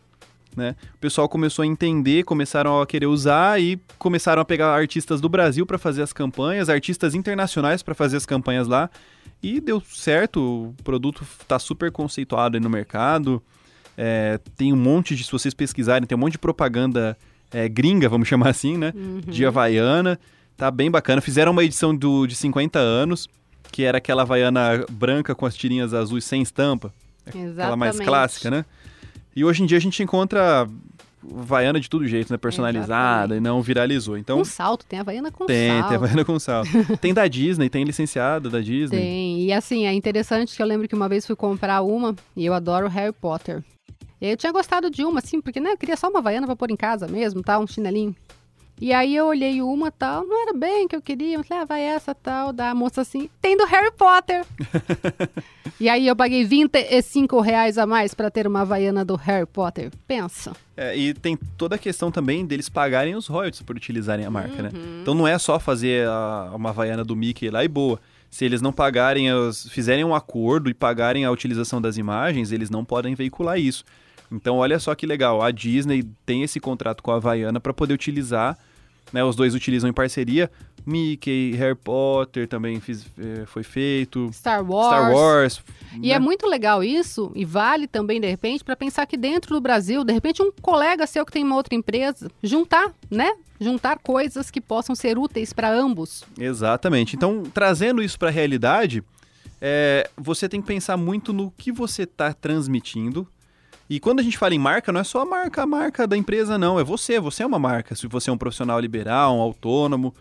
né? 0.55 0.75
O 0.95 0.97
pessoal 0.97 1.27
começou 1.29 1.63
a 1.63 1.65
entender, 1.65 2.23
começaram 2.23 2.81
a 2.81 2.87
querer 2.87 3.05
usar 3.05 3.61
e 3.61 3.79
começaram 3.97 4.41
a 4.41 4.45
pegar 4.45 4.73
artistas 4.73 5.21
do 5.21 5.29
Brasil 5.29 5.65
para 5.65 5.77
fazer 5.77 6.01
as 6.01 6.13
campanhas, 6.13 6.69
artistas 6.69 7.15
internacionais 7.15 7.81
para 7.83 7.95
fazer 7.95 8.17
as 8.17 8.25
campanhas 8.25 8.67
lá. 8.67 8.89
E 9.41 9.61
deu 9.61 9.81
certo, 9.81 10.39
o 10.79 10.83
produto 10.83 11.25
tá 11.47 11.57
super 11.57 11.91
conceituado 11.91 12.57
aí 12.57 12.61
no 12.61 12.69
mercado. 12.69 13.41
É, 13.97 14.39
tem 14.57 14.73
um 14.73 14.77
monte 14.77 15.15
de, 15.15 15.23
se 15.23 15.31
vocês 15.31 15.53
pesquisarem, 15.53 16.07
tem 16.07 16.17
um 16.17 16.19
monte 16.19 16.33
de 16.33 16.39
propaganda 16.39 17.17
é, 17.51 17.67
gringa, 17.67 18.09
vamos 18.09 18.27
chamar 18.29 18.49
assim, 18.49 18.77
né? 18.77 18.93
Uhum. 18.95 19.21
de 19.21 19.45
Havaiana. 19.45 20.19
Tá 20.57 20.69
bem 20.69 20.91
bacana. 20.91 21.21
Fizeram 21.21 21.53
uma 21.53 21.63
edição 21.63 21.95
do, 21.95 22.27
de 22.27 22.35
50 22.35 22.79
anos, 22.79 23.29
que 23.71 23.83
era 23.83 23.97
aquela 23.97 24.23
Havaiana 24.23 24.85
branca 24.91 25.33
com 25.33 25.45
as 25.45 25.55
tirinhas 25.55 25.93
azuis 25.93 26.25
sem 26.25 26.41
estampa. 26.41 26.93
Aquela 27.25 27.77
mais 27.77 27.95
Exatamente. 27.95 28.05
clássica, 28.05 28.51
né? 28.51 28.65
E 29.35 29.43
hoje 29.43 29.63
em 29.63 29.65
dia 29.65 29.77
a 29.77 29.81
gente 29.81 30.01
encontra 30.01 30.67
Havaiana 31.23 31.79
de 31.79 31.89
todo 31.89 32.07
jeito, 32.07 32.31
né? 32.31 32.37
Personalizada 32.37 33.35
e 33.35 33.39
não 33.39 33.61
viralizou. 33.61 34.17
Então 34.17 34.37
Com 34.37 34.45
salto, 34.45 34.85
tem 34.85 34.99
Havaiana 34.99 35.31
com 35.31 35.45
tem, 35.45 35.69
salto. 35.69 35.87
tem 35.87 35.97
Havaiana 35.97 36.25
com 36.25 36.39
salto. 36.39 36.69
tem 37.01 37.13
da 37.13 37.27
Disney, 37.27 37.69
tem 37.69 37.83
licenciada 37.83 38.49
da 38.49 38.61
Disney. 38.61 38.97
Tem. 38.97 39.41
E 39.41 39.53
assim, 39.53 39.85
é 39.85 39.93
interessante 39.93 40.55
que 40.55 40.61
eu 40.61 40.65
lembro 40.65 40.87
que 40.87 40.95
uma 40.95 41.09
vez 41.09 41.25
fui 41.25 41.35
comprar 41.35 41.81
uma 41.81 42.15
e 42.35 42.45
eu 42.45 42.53
adoro 42.53 42.87
Harry 42.87 43.13
Potter. 43.13 43.63
E 44.21 44.25
aí 44.25 44.31
eu 44.31 44.37
tinha 44.37 44.51
gostado 44.51 44.89
de 44.89 45.03
uma, 45.03 45.19
assim, 45.19 45.39
porque 45.39 45.59
né, 45.59 45.71
eu 45.71 45.77
queria 45.77 45.95
só 45.95 46.09
uma 46.09 46.19
Havaiana 46.19 46.45
pra 46.45 46.55
pôr 46.55 46.71
em 46.71 46.75
casa 46.75 47.07
mesmo, 47.07 47.41
tá? 47.41 47.59
Um 47.59 47.67
chinelinho. 47.67 48.15
E 48.81 48.93
aí 48.93 49.13
eu 49.13 49.25
olhei 49.27 49.61
uma 49.61 49.91
tal, 49.91 50.25
não 50.25 50.41
era 50.41 50.53
bem 50.53 50.85
o 50.85 50.89
que 50.89 50.95
eu 50.95 51.01
queria, 51.01 51.35
eu 51.35 51.43
falei, 51.43 51.63
ah, 51.63 51.65
vai 51.65 51.81
essa 51.81 52.15
tal, 52.15 52.53
da 52.53 52.73
moça 52.73 53.01
assim, 53.01 53.29
tem 53.41 53.57
do 53.57 53.65
Harry 53.65 53.91
Potter. 53.91 54.45
e 55.79 55.87
aí 55.89 56.07
eu 56.07 56.15
paguei 56.15 56.43
25 56.43 57.39
reais 57.41 57.77
a 57.77 57.85
mais 57.85 58.13
pra 58.13 58.29
ter 58.29 58.45
uma 58.47 58.61
Havaiana 58.61 59.03
do 59.05 59.15
Harry 59.15 59.45
Potter. 59.45 59.91
Pensa. 60.07 60.53
É, 60.75 60.95
e 60.97 61.13
tem 61.13 61.37
toda 61.57 61.75
a 61.75 61.77
questão 61.77 62.11
também 62.11 62.45
deles 62.45 62.69
pagarem 62.69 63.15
os 63.15 63.27
royalties 63.27 63.61
por 63.61 63.75
utilizarem 63.75 64.25
a 64.25 64.29
marca, 64.31 64.61
né? 64.61 64.71
Uhum. 64.73 64.99
Então 65.01 65.13
não 65.13 65.27
é 65.27 65.37
só 65.37 65.59
fazer 65.59 66.07
a- 66.07 66.51
uma 66.55 66.69
Havaiana 66.69 67.03
do 67.03 67.15
Mickey 67.15 67.49
lá 67.49 67.63
e 67.63 67.67
boa. 67.67 67.99
Se 68.29 68.45
eles 68.45 68.61
não 68.61 68.71
pagarem, 68.71 69.27
fizerem 69.69 70.03
um 70.03 70.13
acordo 70.13 70.69
e 70.69 70.73
pagarem 70.73 71.25
a 71.25 71.31
utilização 71.31 71.81
das 71.81 71.97
imagens, 71.97 72.51
eles 72.51 72.69
não 72.69 72.85
podem 72.85 73.15
veicular 73.15 73.59
isso. 73.59 73.83
Então, 74.31 74.57
olha 74.57 74.77
só 74.77 74.93
que 74.93 75.07
legal, 75.07 75.41
a 75.41 75.49
Disney 75.49 76.03
tem 76.25 76.43
esse 76.43 76.59
contrato 76.59 77.01
com 77.01 77.11
a 77.11 77.15
Havaiana 77.15 77.59
para 77.59 77.73
poder 77.73 77.95
utilizar, 77.95 78.55
né, 79.11 79.23
os 79.23 79.35
dois 79.35 79.55
utilizam 79.55 79.89
em 79.89 79.93
parceria, 79.93 80.51
Mickey, 80.89 81.51
Harry 81.55 81.75
Potter 81.75 82.47
também 82.47 82.79
fiz, 82.79 83.05
eh, 83.17 83.45
foi 83.45 83.61
feito, 83.61 84.31
Star 84.33 84.63
Wars. 84.67 84.87
Star 84.87 85.13
Wars. 85.13 85.63
E 85.93 86.09
né? 86.09 86.15
é 86.15 86.19
muito 86.19 86.47
legal 86.47 86.83
isso, 86.83 87.31
e 87.35 87.45
vale 87.45 87.87
também, 87.87 88.19
de 88.19 88.27
repente, 88.27 88.63
para 88.63 88.75
pensar 88.75 89.05
que 89.05 89.15
dentro 89.15 89.53
do 89.53 89.61
Brasil, 89.61 90.03
de 90.03 90.11
repente, 90.11 90.41
um 90.41 90.51
colega 90.61 91.05
seu 91.05 91.23
que 91.25 91.31
tem 91.31 91.43
uma 91.43 91.55
outra 91.55 91.75
empresa, 91.75 92.29
juntar, 92.41 92.91
né? 93.09 93.31
Juntar 93.61 93.99
coisas 93.99 94.49
que 94.49 94.59
possam 94.59 94.95
ser 94.95 95.17
úteis 95.17 95.53
para 95.53 95.71
ambos. 95.71 96.23
Exatamente. 96.39 97.15
Então, 97.15 97.43
trazendo 97.53 98.01
isso 98.01 98.17
para 98.17 98.29
a 98.29 98.31
realidade, 98.31 99.03
é, 99.61 100.09
você 100.17 100.49
tem 100.49 100.61
que 100.61 100.67
pensar 100.67 100.97
muito 100.97 101.31
no 101.33 101.51
que 101.51 101.71
você 101.71 102.03
está 102.03 102.33
transmitindo. 102.33 103.27
E 103.89 103.99
quando 103.99 104.19
a 104.19 104.23
gente 104.23 104.37
fala 104.37 104.53
em 104.53 104.59
marca, 104.59 104.91
não 104.91 105.01
é 105.01 105.03
só 105.03 105.21
a 105.21 105.25
marca, 105.25 105.63
a 105.63 105.65
marca 105.65 106.07
da 106.07 106.15
empresa, 106.15 106.57
não. 106.57 106.79
É 106.79 106.83
você, 106.83 107.19
você 107.19 107.43
é 107.43 107.45
uma 107.45 107.59
marca. 107.59 107.95
Se 107.95 108.07
você 108.07 108.29
é 108.29 108.33
um 108.33 108.37
profissional 108.37 108.79
liberal, 108.79 109.35
um 109.35 109.41
autônomo, 109.41 110.13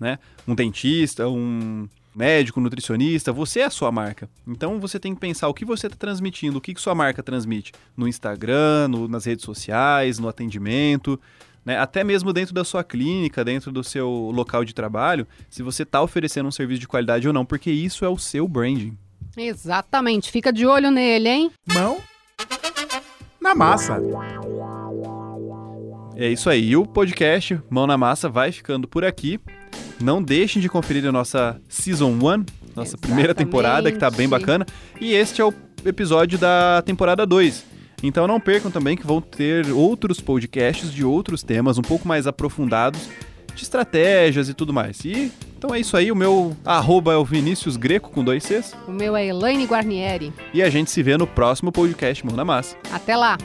né? 0.00 0.18
um 0.48 0.54
dentista, 0.54 1.28
um 1.28 1.86
médico, 2.14 2.60
nutricionista, 2.60 3.32
você 3.32 3.60
é 3.60 3.64
a 3.66 3.70
sua 3.70 3.92
marca. 3.92 4.28
Então 4.46 4.80
você 4.80 4.98
tem 4.98 5.14
que 5.14 5.20
pensar 5.20 5.48
o 5.48 5.54
que 5.54 5.64
você 5.64 5.86
está 5.86 5.96
transmitindo, 5.96 6.58
o 6.58 6.60
que, 6.60 6.74
que 6.74 6.80
sua 6.80 6.94
marca 6.94 7.22
transmite 7.22 7.72
no 7.96 8.08
Instagram, 8.08 8.88
no, 8.88 9.06
nas 9.06 9.24
redes 9.26 9.44
sociais, 9.44 10.18
no 10.18 10.28
atendimento, 10.28 11.20
né? 11.64 11.78
até 11.78 12.02
mesmo 12.02 12.32
dentro 12.32 12.54
da 12.54 12.64
sua 12.64 12.82
clínica, 12.82 13.44
dentro 13.44 13.70
do 13.70 13.84
seu 13.84 14.08
local 14.34 14.64
de 14.64 14.74
trabalho, 14.74 15.26
se 15.48 15.62
você 15.62 15.82
está 15.84 16.02
oferecendo 16.02 16.48
um 16.48 16.52
serviço 16.52 16.80
de 16.80 16.88
qualidade 16.88 17.28
ou 17.28 17.34
não, 17.34 17.44
porque 17.44 17.70
isso 17.70 18.04
é 18.04 18.08
o 18.08 18.18
seu 18.18 18.48
branding. 18.48 18.96
Exatamente. 19.36 20.30
Fica 20.30 20.52
de 20.52 20.66
olho 20.66 20.90
nele, 20.90 21.28
hein? 21.28 21.50
Mão 21.72 21.98
na 23.40 23.54
massa. 23.54 24.00
É 26.16 26.28
isso 26.28 26.50
aí. 26.50 26.70
E 26.70 26.76
o 26.76 26.84
podcast 26.84 27.58
Mão 27.70 27.86
na 27.86 27.96
Massa 27.96 28.28
vai 28.28 28.52
ficando 28.52 28.86
por 28.86 29.04
aqui. 29.04 29.40
Não 30.00 30.22
deixem 30.22 30.60
de 30.62 30.68
conferir 30.68 31.06
a 31.06 31.12
nossa 31.12 31.60
Season 31.68 32.10
1, 32.10 32.44
nossa 32.74 32.96
primeira 32.96 33.34
temporada, 33.34 33.92
que 33.92 33.98
tá 33.98 34.10
bem 34.10 34.26
Exatamente. 34.26 34.46
bacana. 34.46 34.66
E 35.00 35.12
este 35.12 35.40
é 35.40 35.44
o 35.44 35.52
episódio 35.84 36.38
da 36.38 36.82
temporada 36.84 37.26
2. 37.26 37.64
Então 38.02 38.26
não 38.26 38.40
percam 38.40 38.70
também 38.70 38.96
que 38.96 39.06
vão 39.06 39.20
ter 39.20 39.70
outros 39.70 40.20
podcasts 40.20 40.92
de 40.92 41.04
outros 41.04 41.42
temas 41.42 41.76
um 41.76 41.82
pouco 41.82 42.08
mais 42.08 42.26
aprofundados, 42.26 43.08
de 43.54 43.62
estratégias 43.62 44.48
e 44.48 44.54
tudo 44.54 44.72
mais. 44.72 45.04
E 45.04 45.30
então 45.58 45.74
é 45.74 45.80
isso 45.80 45.96
aí. 45.96 46.10
O 46.10 46.16
meu 46.16 46.56
arroba 46.64 47.12
é 47.12 47.16
o 47.16 47.24
Vinícius 47.24 47.76
Greco 47.76 48.10
com 48.10 48.24
dois 48.24 48.42
Cs. 48.44 48.74
O 48.88 48.90
meu 48.90 49.14
é 49.14 49.26
Elaine 49.26 49.66
Guarnieri. 49.66 50.32
E 50.54 50.62
a 50.62 50.70
gente 50.70 50.90
se 50.90 51.02
vê 51.02 51.18
no 51.18 51.26
próximo 51.26 51.70
podcast 51.70 52.24
Mão 52.24 52.34
na 52.34 52.44
Massa. 52.44 52.76
Até 52.90 53.14
lá! 53.14 53.36